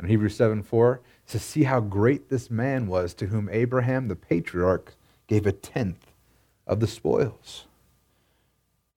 In 0.00 0.08
Hebrews 0.08 0.36
7 0.36 0.62
4, 0.62 1.00
says, 1.26 1.42
See 1.42 1.64
how 1.64 1.80
great 1.80 2.28
this 2.28 2.50
man 2.50 2.86
was 2.86 3.14
to 3.14 3.26
whom 3.26 3.48
Abraham 3.50 4.08
the 4.08 4.16
patriarch 4.16 4.94
gave 5.26 5.46
a 5.46 5.52
tenth 5.52 6.12
of 6.66 6.80
the 6.80 6.86
spoils. 6.86 7.66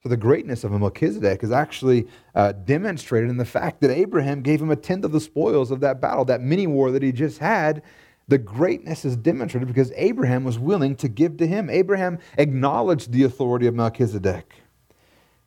So 0.02 0.10
the 0.10 0.18
greatness 0.18 0.64
of 0.64 0.72
Melchizedek 0.72 1.44
is 1.44 1.52
actually 1.52 2.08
uh, 2.34 2.54
demonstrated 2.54 3.30
in 3.30 3.38
the 3.38 3.46
fact 3.46 3.82
that 3.82 3.92
Abraham 3.92 4.42
gave 4.42 4.60
him 4.60 4.72
a 4.72 4.76
tenth 4.76 5.06
of 5.06 5.12
the 5.12 5.20
spoils 5.20 5.70
of 5.70 5.80
that 5.82 6.02
battle, 6.02 6.26
that 6.26 6.42
mini 6.42 6.66
war 6.66 6.92
that 6.92 7.04
he 7.04 7.12
just 7.12 7.38
had, 7.38 7.84
the 8.32 8.38
greatness 8.38 9.04
is 9.04 9.18
demonstrated 9.18 9.68
because 9.68 9.92
Abraham 9.98 10.46
was 10.46 10.58
willing 10.58 10.96
to 10.96 11.10
give 11.10 11.36
to 11.36 11.46
him. 11.46 11.70
Abraham 11.70 12.18
acknowledged 12.38 13.12
the 13.12 13.24
authority 13.24 13.68
of 13.68 13.76
Melchizedek. 13.76 14.54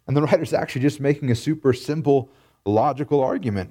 And 0.07 0.15
the 0.15 0.21
writer's 0.21 0.53
actually 0.53 0.83
just 0.83 1.01
making 1.01 1.31
a 1.31 1.35
super 1.35 1.73
simple 1.73 2.29
logical 2.67 3.23
argument. 3.23 3.71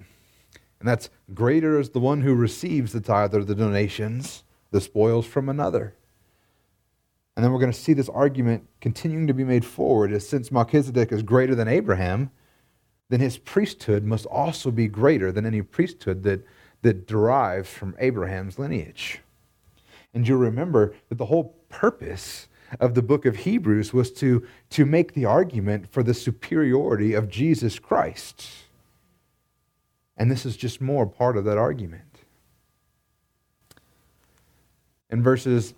And 0.79 0.89
that's 0.89 1.11
greater 1.31 1.79
is 1.79 1.91
the 1.91 1.99
one 1.99 2.21
who 2.21 2.33
receives 2.33 2.91
the 2.91 3.01
tithe 3.01 3.35
or 3.35 3.43
the 3.43 3.53
donations, 3.53 4.43
the 4.71 4.81
spoils 4.81 5.27
from 5.27 5.47
another. 5.47 5.93
And 7.35 7.45
then 7.45 7.51
we're 7.51 7.59
going 7.59 7.71
to 7.71 7.77
see 7.77 7.93
this 7.93 8.09
argument 8.09 8.67
continuing 8.81 9.27
to 9.27 9.33
be 9.35 9.43
made 9.43 9.63
forward 9.63 10.11
as 10.11 10.27
since 10.27 10.51
Melchizedek 10.51 11.11
is 11.11 11.21
greater 11.21 11.53
than 11.53 11.67
Abraham, 11.67 12.31
then 13.09 13.19
his 13.19 13.37
priesthood 13.37 14.05
must 14.05 14.25
also 14.25 14.71
be 14.71 14.87
greater 14.87 15.31
than 15.31 15.45
any 15.45 15.61
priesthood 15.61 16.23
that 16.23 16.43
that 16.83 17.07
derives 17.07 17.69
from 17.69 17.95
Abraham's 17.97 18.59
lineage. 18.59 19.19
And 20.13 20.27
you'll 20.27 20.37
remember 20.37 20.93
that 21.09 21.17
the 21.17 21.25
whole 21.25 21.55
purpose 21.69 22.47
of 22.79 22.93
the 22.93 23.01
book 23.01 23.25
of 23.25 23.37
Hebrews 23.37 23.93
was 23.93 24.11
to, 24.13 24.45
to 24.71 24.85
make 24.85 25.13
the 25.13 25.25
argument 25.25 25.91
for 25.91 26.03
the 26.03 26.13
superiority 26.13 27.13
of 27.13 27.29
Jesus 27.29 27.79
Christ. 27.79 28.47
And 30.17 30.29
this 30.29 30.45
is 30.45 30.55
just 30.55 30.81
more 30.81 31.07
part 31.07 31.37
of 31.37 31.45
that 31.45 31.57
argument. 31.57 32.03
In 35.09 35.23
verses 35.23 35.73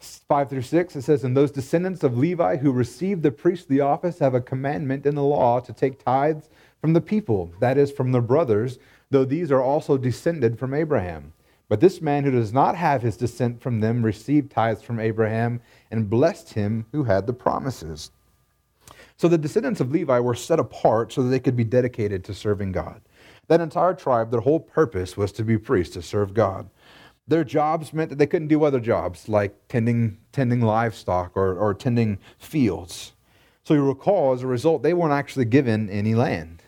5 0.00 0.50
through 0.50 0.62
6, 0.62 0.96
it 0.96 1.02
says, 1.02 1.24
And 1.24 1.36
those 1.36 1.50
descendants 1.50 2.04
of 2.04 2.16
Levi 2.16 2.56
who 2.58 2.70
received 2.72 3.22
the 3.22 3.30
priestly 3.30 3.80
office 3.80 4.18
have 4.18 4.34
a 4.34 4.40
commandment 4.40 5.06
in 5.06 5.14
the 5.14 5.22
law 5.22 5.60
to 5.60 5.72
take 5.72 6.02
tithes 6.02 6.48
from 6.80 6.92
the 6.92 7.00
people, 7.00 7.50
that 7.60 7.78
is, 7.78 7.90
from 7.90 8.12
their 8.12 8.22
brothers 8.22 8.78
though 9.10 9.24
these 9.24 9.50
are 9.50 9.62
also 9.62 9.96
descended 9.96 10.58
from 10.58 10.74
Abraham. 10.74 11.32
But 11.68 11.80
this 11.80 12.00
man 12.00 12.24
who 12.24 12.30
does 12.30 12.52
not 12.52 12.76
have 12.76 13.02
his 13.02 13.16
descent 13.16 13.60
from 13.60 13.80
them 13.80 14.04
received 14.04 14.50
tithes 14.50 14.82
from 14.82 15.00
Abraham 15.00 15.60
and 15.90 16.10
blessed 16.10 16.54
him 16.54 16.86
who 16.92 17.04
had 17.04 17.26
the 17.26 17.32
promises. 17.32 18.10
So 19.16 19.28
the 19.28 19.38
descendants 19.38 19.80
of 19.80 19.90
Levi 19.90 20.20
were 20.20 20.34
set 20.34 20.60
apart 20.60 21.12
so 21.12 21.22
that 21.22 21.30
they 21.30 21.40
could 21.40 21.56
be 21.56 21.64
dedicated 21.64 22.22
to 22.24 22.34
serving 22.34 22.72
God. 22.72 23.00
That 23.48 23.60
entire 23.60 23.94
tribe, 23.94 24.30
their 24.30 24.40
whole 24.40 24.60
purpose 24.60 25.16
was 25.16 25.32
to 25.32 25.44
be 25.44 25.58
priests, 25.58 25.94
to 25.94 26.02
serve 26.02 26.34
God. 26.34 26.68
Their 27.28 27.44
jobs 27.44 27.92
meant 27.92 28.10
that 28.10 28.16
they 28.16 28.26
couldn't 28.26 28.48
do 28.48 28.62
other 28.62 28.78
jobs 28.78 29.28
like 29.28 29.56
tending, 29.68 30.18
tending 30.32 30.60
livestock 30.60 31.32
or, 31.36 31.54
or 31.56 31.74
tending 31.74 32.18
fields. 32.38 33.12
So 33.64 33.74
you 33.74 33.82
recall, 33.82 34.32
as 34.32 34.42
a 34.42 34.46
result, 34.46 34.82
they 34.82 34.94
weren't 34.94 35.12
actually 35.12 35.46
given 35.46 35.90
any 35.90 36.14
land. 36.14 36.62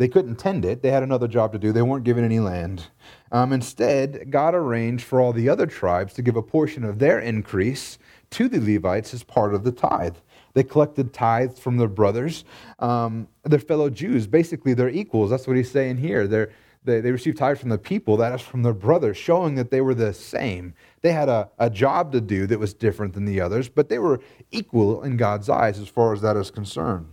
They 0.00 0.08
couldn't 0.08 0.36
tend 0.36 0.64
it. 0.64 0.80
They 0.80 0.90
had 0.90 1.02
another 1.02 1.28
job 1.28 1.52
to 1.52 1.58
do. 1.58 1.72
They 1.72 1.82
weren't 1.82 2.04
given 2.04 2.24
any 2.24 2.40
land. 2.40 2.86
Um, 3.32 3.52
instead, 3.52 4.30
God 4.30 4.54
arranged 4.54 5.04
for 5.04 5.20
all 5.20 5.34
the 5.34 5.50
other 5.50 5.66
tribes 5.66 6.14
to 6.14 6.22
give 6.22 6.36
a 6.36 6.42
portion 6.42 6.84
of 6.84 6.98
their 6.98 7.20
increase 7.20 7.98
to 8.30 8.48
the 8.48 8.60
Levites 8.60 9.12
as 9.12 9.22
part 9.22 9.52
of 9.52 9.62
the 9.62 9.72
tithe. 9.72 10.16
They 10.54 10.62
collected 10.62 11.12
tithes 11.12 11.60
from 11.60 11.76
their 11.76 11.86
brothers, 11.86 12.46
um, 12.78 13.28
their 13.42 13.58
fellow 13.58 13.90
Jews. 13.90 14.26
Basically, 14.26 14.72
they're 14.72 14.88
equals. 14.88 15.28
That's 15.28 15.46
what 15.46 15.58
he's 15.58 15.70
saying 15.70 15.98
here. 15.98 16.26
They're, 16.26 16.50
they, 16.82 17.02
they 17.02 17.12
received 17.12 17.36
tithes 17.36 17.60
from 17.60 17.68
the 17.68 17.76
people, 17.76 18.16
that 18.16 18.34
is 18.34 18.40
from 18.40 18.62
their 18.62 18.72
brothers, 18.72 19.18
showing 19.18 19.54
that 19.56 19.70
they 19.70 19.82
were 19.82 19.94
the 19.94 20.14
same. 20.14 20.72
They 21.02 21.12
had 21.12 21.28
a, 21.28 21.50
a 21.58 21.68
job 21.68 22.10
to 22.12 22.22
do 22.22 22.46
that 22.46 22.58
was 22.58 22.72
different 22.72 23.12
than 23.12 23.26
the 23.26 23.42
others, 23.42 23.68
but 23.68 23.90
they 23.90 23.98
were 23.98 24.20
equal 24.50 25.02
in 25.02 25.18
God's 25.18 25.50
eyes 25.50 25.78
as 25.78 25.88
far 25.88 26.14
as 26.14 26.22
that 26.22 26.38
is 26.38 26.50
concerned. 26.50 27.12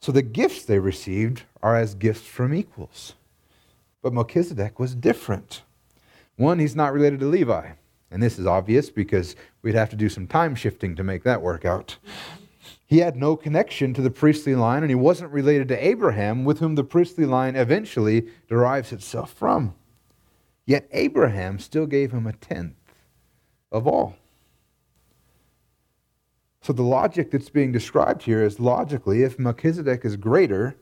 So 0.00 0.12
the 0.12 0.22
gifts 0.22 0.64
they 0.64 0.78
received 0.78 1.42
are 1.66 1.74
as 1.74 1.96
gifts 1.96 2.24
from 2.24 2.54
equals. 2.54 3.14
But 4.00 4.12
Melchizedek 4.12 4.78
was 4.78 4.94
different. 4.94 5.62
One, 6.36 6.60
he's 6.60 6.76
not 6.76 6.92
related 6.92 7.18
to 7.20 7.26
Levi. 7.26 7.70
And 8.08 8.22
this 8.22 8.38
is 8.38 8.46
obvious 8.46 8.88
because 8.88 9.34
we'd 9.62 9.74
have 9.74 9.90
to 9.90 9.96
do 9.96 10.08
some 10.08 10.28
time 10.28 10.54
shifting 10.54 10.94
to 10.94 11.02
make 11.02 11.24
that 11.24 11.42
work 11.42 11.64
out. 11.64 11.96
He 12.86 12.98
had 12.98 13.16
no 13.16 13.34
connection 13.34 13.94
to 13.94 14.00
the 14.00 14.12
priestly 14.12 14.54
line, 14.54 14.84
and 14.84 14.90
he 14.90 14.94
wasn't 14.94 15.32
related 15.32 15.66
to 15.66 15.84
Abraham, 15.84 16.44
with 16.44 16.60
whom 16.60 16.76
the 16.76 16.84
priestly 16.84 17.26
line 17.26 17.56
eventually 17.56 18.28
derives 18.48 18.92
itself 18.92 19.32
from. 19.32 19.74
Yet 20.66 20.86
Abraham 20.92 21.58
still 21.58 21.86
gave 21.86 22.12
him 22.12 22.28
a 22.28 22.32
tenth 22.32 22.76
of 23.72 23.88
all. 23.88 24.14
So 26.62 26.72
the 26.72 26.84
logic 26.84 27.32
that's 27.32 27.50
being 27.50 27.72
described 27.72 28.22
here 28.22 28.44
is 28.44 28.60
logically 28.60 29.24
if 29.24 29.36
Melchizedek 29.36 30.04
is 30.04 30.16
greater 30.16 30.76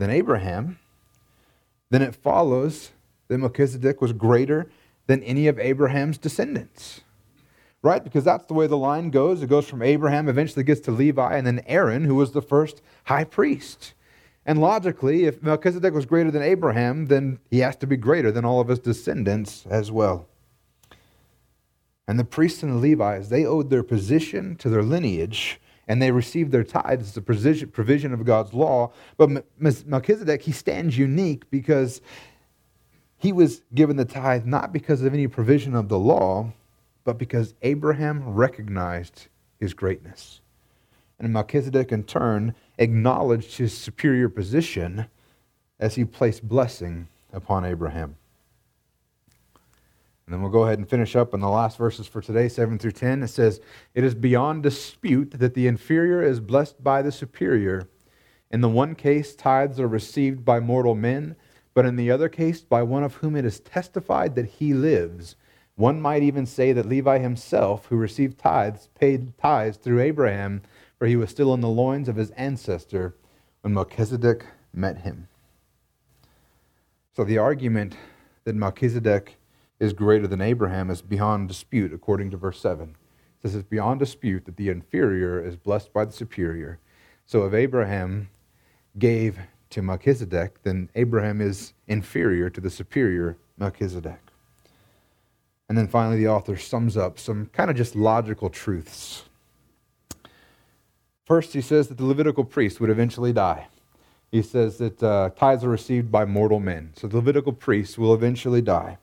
than 0.00 0.10
Abraham, 0.10 0.80
then 1.90 2.02
it 2.02 2.16
follows 2.16 2.90
that 3.28 3.38
Melchizedek 3.38 4.00
was 4.00 4.12
greater 4.12 4.68
than 5.06 5.22
any 5.22 5.46
of 5.46 5.58
Abraham's 5.58 6.18
descendants 6.18 7.02
right? 7.82 8.02
Because 8.02 8.24
that's 8.24 8.44
the 8.44 8.54
way 8.54 8.66
the 8.66 8.76
line 8.76 9.10
goes. 9.10 9.42
It 9.42 9.48
goes 9.48 9.68
from 9.68 9.82
Abraham, 9.82 10.28
eventually 10.28 10.64
gets 10.64 10.80
to 10.82 10.90
Levi, 10.90 11.36
and 11.36 11.46
then 11.46 11.62
Aaron, 11.66 12.04
who 12.04 12.14
was 12.14 12.32
the 12.32 12.42
first 12.42 12.82
high 13.04 13.24
priest. 13.24 13.94
And 14.44 14.60
logically, 14.60 15.24
if 15.24 15.42
Melchizedek 15.42 15.94
was 15.94 16.06
greater 16.06 16.30
than 16.30 16.42
Abraham, 16.42 17.06
then 17.06 17.38
he 17.50 17.60
has 17.60 17.76
to 17.76 17.86
be 17.86 17.96
greater 17.96 18.32
than 18.32 18.44
all 18.44 18.60
of 18.60 18.68
his 18.68 18.78
descendants 18.78 19.66
as 19.68 19.90
well. 19.90 20.26
And 22.08 22.18
the 22.18 22.24
priests 22.24 22.62
and 22.62 22.72
the 22.72 22.90
Levites, 22.90 23.28
they 23.28 23.44
owed 23.44 23.70
their 23.70 23.82
position 23.82 24.56
to 24.56 24.68
their 24.68 24.82
lineage, 24.82 25.60
and 25.88 26.00
they 26.00 26.10
received 26.10 26.52
their 26.52 26.64
tithes 26.64 27.08
as 27.08 27.16
a 27.16 27.66
provision 27.66 28.12
of 28.12 28.24
God's 28.24 28.54
law. 28.54 28.92
But 29.16 29.44
Melchizedek, 29.58 30.42
he 30.42 30.52
stands 30.52 30.96
unique 30.96 31.50
because 31.50 32.00
he 33.16 33.32
was 33.32 33.62
given 33.74 33.96
the 33.96 34.04
tithe 34.04 34.46
not 34.46 34.72
because 34.72 35.02
of 35.02 35.12
any 35.12 35.26
provision 35.26 35.74
of 35.74 35.88
the 35.88 35.98
law, 35.98 36.52
but 37.04 37.18
because 37.18 37.54
Abraham 37.62 38.28
recognized 38.28 39.26
his 39.58 39.74
greatness. 39.74 40.40
And 41.18 41.32
Melchizedek, 41.32 41.92
in 41.92 42.04
turn, 42.04 42.54
acknowledged 42.78 43.58
his 43.58 43.76
superior 43.76 44.28
position 44.28 45.06
as 45.78 45.96
he 45.96 46.04
placed 46.04 46.48
blessing 46.48 47.08
upon 47.32 47.64
Abraham. 47.64 48.16
And 50.30 50.36
then 50.36 50.42
we'll 50.42 50.52
go 50.52 50.62
ahead 50.62 50.78
and 50.78 50.88
finish 50.88 51.16
up 51.16 51.34
in 51.34 51.40
the 51.40 51.48
last 51.48 51.76
verses 51.76 52.06
for 52.06 52.22
today, 52.22 52.48
7 52.48 52.78
through 52.78 52.92
10. 52.92 53.24
It 53.24 53.28
says, 53.28 53.60
It 53.96 54.04
is 54.04 54.14
beyond 54.14 54.62
dispute 54.62 55.32
that 55.32 55.54
the 55.54 55.66
inferior 55.66 56.22
is 56.22 56.38
blessed 56.38 56.84
by 56.84 57.02
the 57.02 57.10
superior. 57.10 57.88
In 58.48 58.60
the 58.60 58.68
one 58.68 58.94
case, 58.94 59.34
tithes 59.34 59.80
are 59.80 59.88
received 59.88 60.44
by 60.44 60.60
mortal 60.60 60.94
men, 60.94 61.34
but 61.74 61.84
in 61.84 61.96
the 61.96 62.12
other 62.12 62.28
case, 62.28 62.60
by 62.60 62.80
one 62.84 63.02
of 63.02 63.14
whom 63.16 63.34
it 63.34 63.44
is 63.44 63.58
testified 63.58 64.36
that 64.36 64.46
he 64.46 64.72
lives. 64.72 65.34
One 65.74 66.00
might 66.00 66.22
even 66.22 66.46
say 66.46 66.72
that 66.74 66.86
Levi 66.86 67.18
himself, 67.18 67.86
who 67.86 67.96
received 67.96 68.38
tithes, 68.38 68.88
paid 68.94 69.36
tithes 69.36 69.78
through 69.78 69.98
Abraham, 69.98 70.62
for 70.96 71.08
he 71.08 71.16
was 71.16 71.30
still 71.30 71.52
in 71.54 71.60
the 71.60 71.68
loins 71.68 72.08
of 72.08 72.14
his 72.14 72.30
ancestor 72.36 73.16
when 73.62 73.74
Melchizedek 73.74 74.46
met 74.72 74.98
him. 74.98 75.26
So 77.16 77.24
the 77.24 77.38
argument 77.38 77.96
that 78.44 78.54
Melchizedek 78.54 79.34
is 79.80 79.94
greater 79.94 80.26
than 80.26 80.42
Abraham 80.42 80.90
is 80.90 81.02
beyond 81.02 81.48
dispute, 81.48 81.92
according 81.92 82.30
to 82.30 82.36
verse 82.36 82.60
7. 82.60 82.90
It 82.90 82.96
says 83.42 83.54
it's 83.56 83.68
beyond 83.68 83.98
dispute 83.98 84.44
that 84.44 84.56
the 84.56 84.68
inferior 84.68 85.42
is 85.42 85.56
blessed 85.56 85.92
by 85.92 86.04
the 86.04 86.12
superior. 86.12 86.78
So 87.26 87.46
if 87.46 87.54
Abraham 87.54 88.28
gave 88.98 89.38
to 89.70 89.82
Melchizedek, 89.82 90.62
then 90.62 90.90
Abraham 90.94 91.40
is 91.40 91.72
inferior 91.88 92.50
to 92.50 92.60
the 92.60 92.70
superior 92.70 93.38
Melchizedek. 93.56 94.20
And 95.68 95.78
then 95.78 95.86
finally, 95.86 96.18
the 96.18 96.28
author 96.28 96.56
sums 96.56 96.96
up 96.96 97.18
some 97.18 97.46
kind 97.52 97.70
of 97.70 97.76
just 97.76 97.94
logical 97.94 98.50
truths. 98.50 99.24
First, 101.24 101.52
he 101.52 101.60
says 101.60 101.86
that 101.88 101.96
the 101.96 102.04
Levitical 102.04 102.42
priest 102.42 102.80
would 102.80 102.90
eventually 102.90 103.32
die. 103.32 103.68
He 104.32 104.42
says 104.42 104.78
that 104.78 105.00
uh, 105.02 105.30
tithes 105.30 105.64
are 105.64 105.68
received 105.68 106.10
by 106.10 106.24
mortal 106.24 106.58
men. 106.58 106.92
So 106.96 107.06
the 107.06 107.16
Levitical 107.16 107.52
priest 107.52 107.98
will 107.98 108.12
eventually 108.12 108.60
die. 108.60 108.98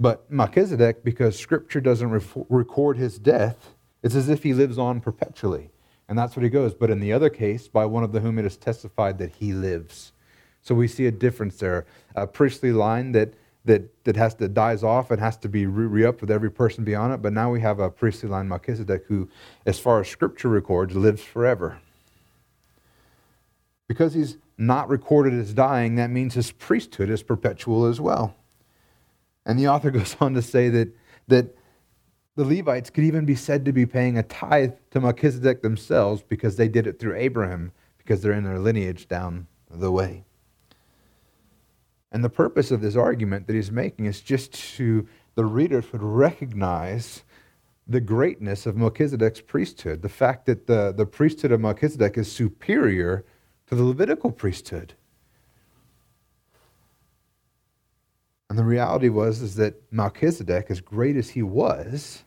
But 0.00 0.30
Melchizedek, 0.30 1.04
because 1.04 1.38
Scripture 1.38 1.80
doesn't 1.80 2.10
re- 2.10 2.44
record 2.48 2.96
his 2.96 3.18
death, 3.18 3.74
it's 4.02 4.14
as 4.14 4.30
if 4.30 4.42
he 4.42 4.54
lives 4.54 4.78
on 4.78 5.02
perpetually. 5.02 5.70
And 6.08 6.18
that's 6.18 6.34
what 6.34 6.42
he 6.42 6.48
goes. 6.48 6.74
But 6.74 6.90
in 6.90 7.00
the 7.00 7.12
other 7.12 7.28
case, 7.28 7.68
by 7.68 7.84
one 7.84 8.02
of 8.02 8.12
the 8.12 8.20
whom 8.20 8.38
it 8.38 8.46
is 8.46 8.56
testified 8.56 9.18
that 9.18 9.32
he 9.32 9.52
lives. 9.52 10.12
So 10.62 10.74
we 10.74 10.88
see 10.88 11.06
a 11.06 11.12
difference 11.12 11.58
there. 11.58 11.84
A 12.16 12.26
priestly 12.26 12.72
line 12.72 13.12
that 13.12 13.34
that, 13.66 14.04
that 14.04 14.16
has 14.16 14.34
to 14.36 14.48
dies 14.48 14.82
off 14.82 15.10
and 15.10 15.20
has 15.20 15.36
to 15.36 15.48
be 15.48 15.66
re-upped 15.66 16.22
with 16.22 16.30
every 16.30 16.50
person 16.50 16.82
beyond 16.82 17.12
it. 17.12 17.20
But 17.20 17.34
now 17.34 17.50
we 17.50 17.60
have 17.60 17.78
a 17.78 17.90
priestly 17.90 18.28
line, 18.28 18.48
Melchizedek, 18.48 19.04
who, 19.06 19.28
as 19.66 19.78
far 19.78 20.00
as 20.00 20.08
Scripture 20.08 20.48
records, 20.48 20.94
lives 20.94 21.22
forever. 21.22 21.78
Because 23.86 24.14
he's 24.14 24.38
not 24.56 24.88
recorded 24.88 25.34
as 25.34 25.52
dying, 25.52 25.96
that 25.96 26.10
means 26.10 26.34
his 26.34 26.52
priesthood 26.52 27.10
is 27.10 27.22
perpetual 27.22 27.84
as 27.84 28.00
well. 28.00 28.34
And 29.50 29.58
the 29.58 29.66
author 29.66 29.90
goes 30.00 30.16
on 30.20 30.34
to 30.34 30.42
say 30.42 30.68
that, 30.68 30.94
that 31.26 31.56
the 32.36 32.44
Levites 32.44 32.88
could 32.88 33.02
even 33.02 33.24
be 33.24 33.34
said 33.34 33.64
to 33.64 33.72
be 33.72 33.84
paying 33.84 34.16
a 34.16 34.22
tithe 34.22 34.74
to 34.92 35.00
Melchizedek 35.00 35.60
themselves 35.60 36.22
because 36.22 36.54
they 36.54 36.68
did 36.68 36.86
it 36.86 37.00
through 37.00 37.16
Abraham, 37.16 37.72
because 37.98 38.22
they're 38.22 38.32
in 38.32 38.44
their 38.44 38.60
lineage 38.60 39.08
down 39.08 39.48
the 39.68 39.90
way. 39.90 40.24
And 42.12 42.22
the 42.22 42.30
purpose 42.30 42.70
of 42.70 42.80
this 42.80 42.94
argument 42.94 43.48
that 43.48 43.56
he's 43.56 43.72
making 43.72 44.06
is 44.06 44.20
just 44.20 44.52
to 44.76 45.08
the 45.34 45.44
readers 45.44 45.90
would 45.90 46.02
recognize 46.02 47.24
the 47.88 48.00
greatness 48.00 48.66
of 48.66 48.76
Melchizedek's 48.76 49.40
priesthood, 49.40 50.02
the 50.02 50.08
fact 50.08 50.46
that 50.46 50.68
the, 50.68 50.92
the 50.96 51.06
priesthood 51.06 51.50
of 51.50 51.60
Melchizedek 51.60 52.16
is 52.18 52.30
superior 52.30 53.24
to 53.66 53.74
the 53.74 53.82
Levitical 53.82 54.30
priesthood. 54.30 54.94
And 58.50 58.58
the 58.58 58.64
reality 58.64 59.08
was 59.08 59.42
is 59.42 59.54
that 59.54 59.80
Melchizedek, 59.92 60.66
as 60.70 60.80
great 60.80 61.16
as 61.16 61.30
he 61.30 61.42
was, 61.42 62.24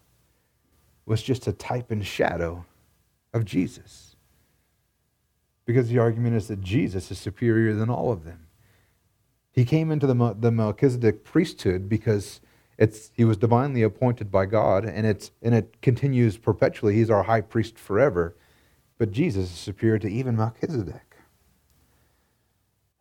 was 1.06 1.22
just 1.22 1.48
a 1.48 1.52
type 1.52 1.92
and 1.92 2.04
shadow 2.04 2.66
of 3.34 3.44
Jesus. 3.44 4.16
Because 5.66 5.90
the 5.90 6.00
argument 6.00 6.38
is 6.38 6.48
that 6.48 6.62
Jesus 6.62 7.12
is 7.12 7.20
superior 7.20 7.74
than 7.74 7.90
all 7.90 8.10
of 8.10 8.24
them. 8.24 8.48
He 9.52 9.66
came 9.66 9.92
into 9.92 10.08
the, 10.08 10.36
the 10.40 10.50
Melchizedek 10.50 11.26
priesthood 11.26 11.90
because 11.90 12.40
it's, 12.78 13.12
he 13.14 13.26
was 13.26 13.36
divinely 13.36 13.84
appointed 13.84 14.32
by 14.32 14.46
God, 14.46 14.86
and, 14.86 15.06
it's, 15.06 15.30
and 15.42 15.54
it 15.54 15.82
continues 15.82 16.38
perpetually. 16.38 16.96
He's 16.96 17.10
our 17.10 17.24
high 17.24 17.42
priest 17.42 17.78
forever. 17.78 18.34
But 18.98 19.12
Jesus 19.12 19.52
is 19.52 19.58
superior 19.58 20.00
to 20.00 20.10
even 20.10 20.38
Melchizedek. 20.38 21.18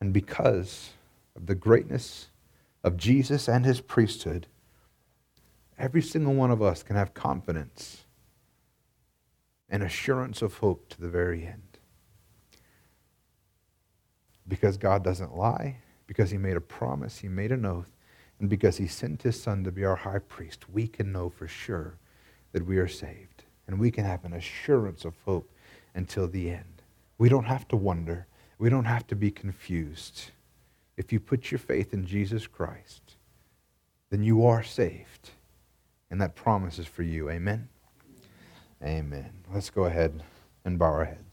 And 0.00 0.12
because 0.12 0.90
of 1.36 1.46
the 1.46 1.54
greatness 1.54 2.26
of 2.84 2.96
Jesus 2.96 3.48
and 3.48 3.64
his 3.64 3.80
priesthood, 3.80 4.46
every 5.78 6.02
single 6.02 6.34
one 6.34 6.50
of 6.50 6.62
us 6.62 6.82
can 6.82 6.96
have 6.96 7.14
confidence 7.14 8.04
and 9.68 9.82
assurance 9.82 10.42
of 10.42 10.58
hope 10.58 10.88
to 10.90 11.00
the 11.00 11.08
very 11.08 11.46
end. 11.46 11.78
Because 14.46 14.76
God 14.76 15.02
doesn't 15.02 15.36
lie 15.36 15.78
because 16.06 16.30
he 16.30 16.36
made 16.36 16.56
a 16.56 16.60
promise, 16.60 17.18
he 17.18 17.28
made 17.28 17.52
an 17.52 17.64
oath, 17.64 17.88
and 18.38 18.50
because 18.50 18.76
he 18.76 18.86
sent 18.86 19.22
his 19.22 19.40
son 19.40 19.64
to 19.64 19.72
be 19.72 19.82
our 19.82 19.96
high 19.96 20.18
priest, 20.18 20.68
we 20.68 20.86
can 20.86 21.10
know 21.10 21.30
for 21.30 21.48
sure 21.48 21.96
that 22.52 22.66
we 22.66 22.76
are 22.76 22.88
saved. 22.88 23.44
And 23.66 23.78
we 23.78 23.90
can 23.90 24.04
have 24.04 24.24
an 24.24 24.34
assurance 24.34 25.06
of 25.06 25.14
hope 25.24 25.50
until 25.94 26.28
the 26.28 26.50
end. 26.50 26.82
We 27.16 27.30
don't 27.30 27.44
have 27.44 27.66
to 27.68 27.76
wonder. 27.76 28.26
We 28.58 28.68
don't 28.68 28.84
have 28.84 29.06
to 29.06 29.16
be 29.16 29.30
confused. 29.30 30.32
If 30.96 31.12
you 31.12 31.20
put 31.20 31.50
your 31.50 31.58
faith 31.58 31.94
in 31.94 32.06
Jesus 32.06 32.46
Christ, 32.46 33.16
then 34.10 34.22
you 34.22 34.46
are 34.46 34.62
saved. 34.62 35.30
And 36.10 36.20
that 36.20 36.34
promise 36.34 36.78
is 36.78 36.86
for 36.86 37.02
you. 37.02 37.30
Amen? 37.30 37.68
Amen. 38.82 39.32
Let's 39.52 39.70
go 39.70 39.84
ahead 39.84 40.22
and 40.64 40.78
bow 40.78 40.86
our 40.86 41.04
heads. 41.06 41.31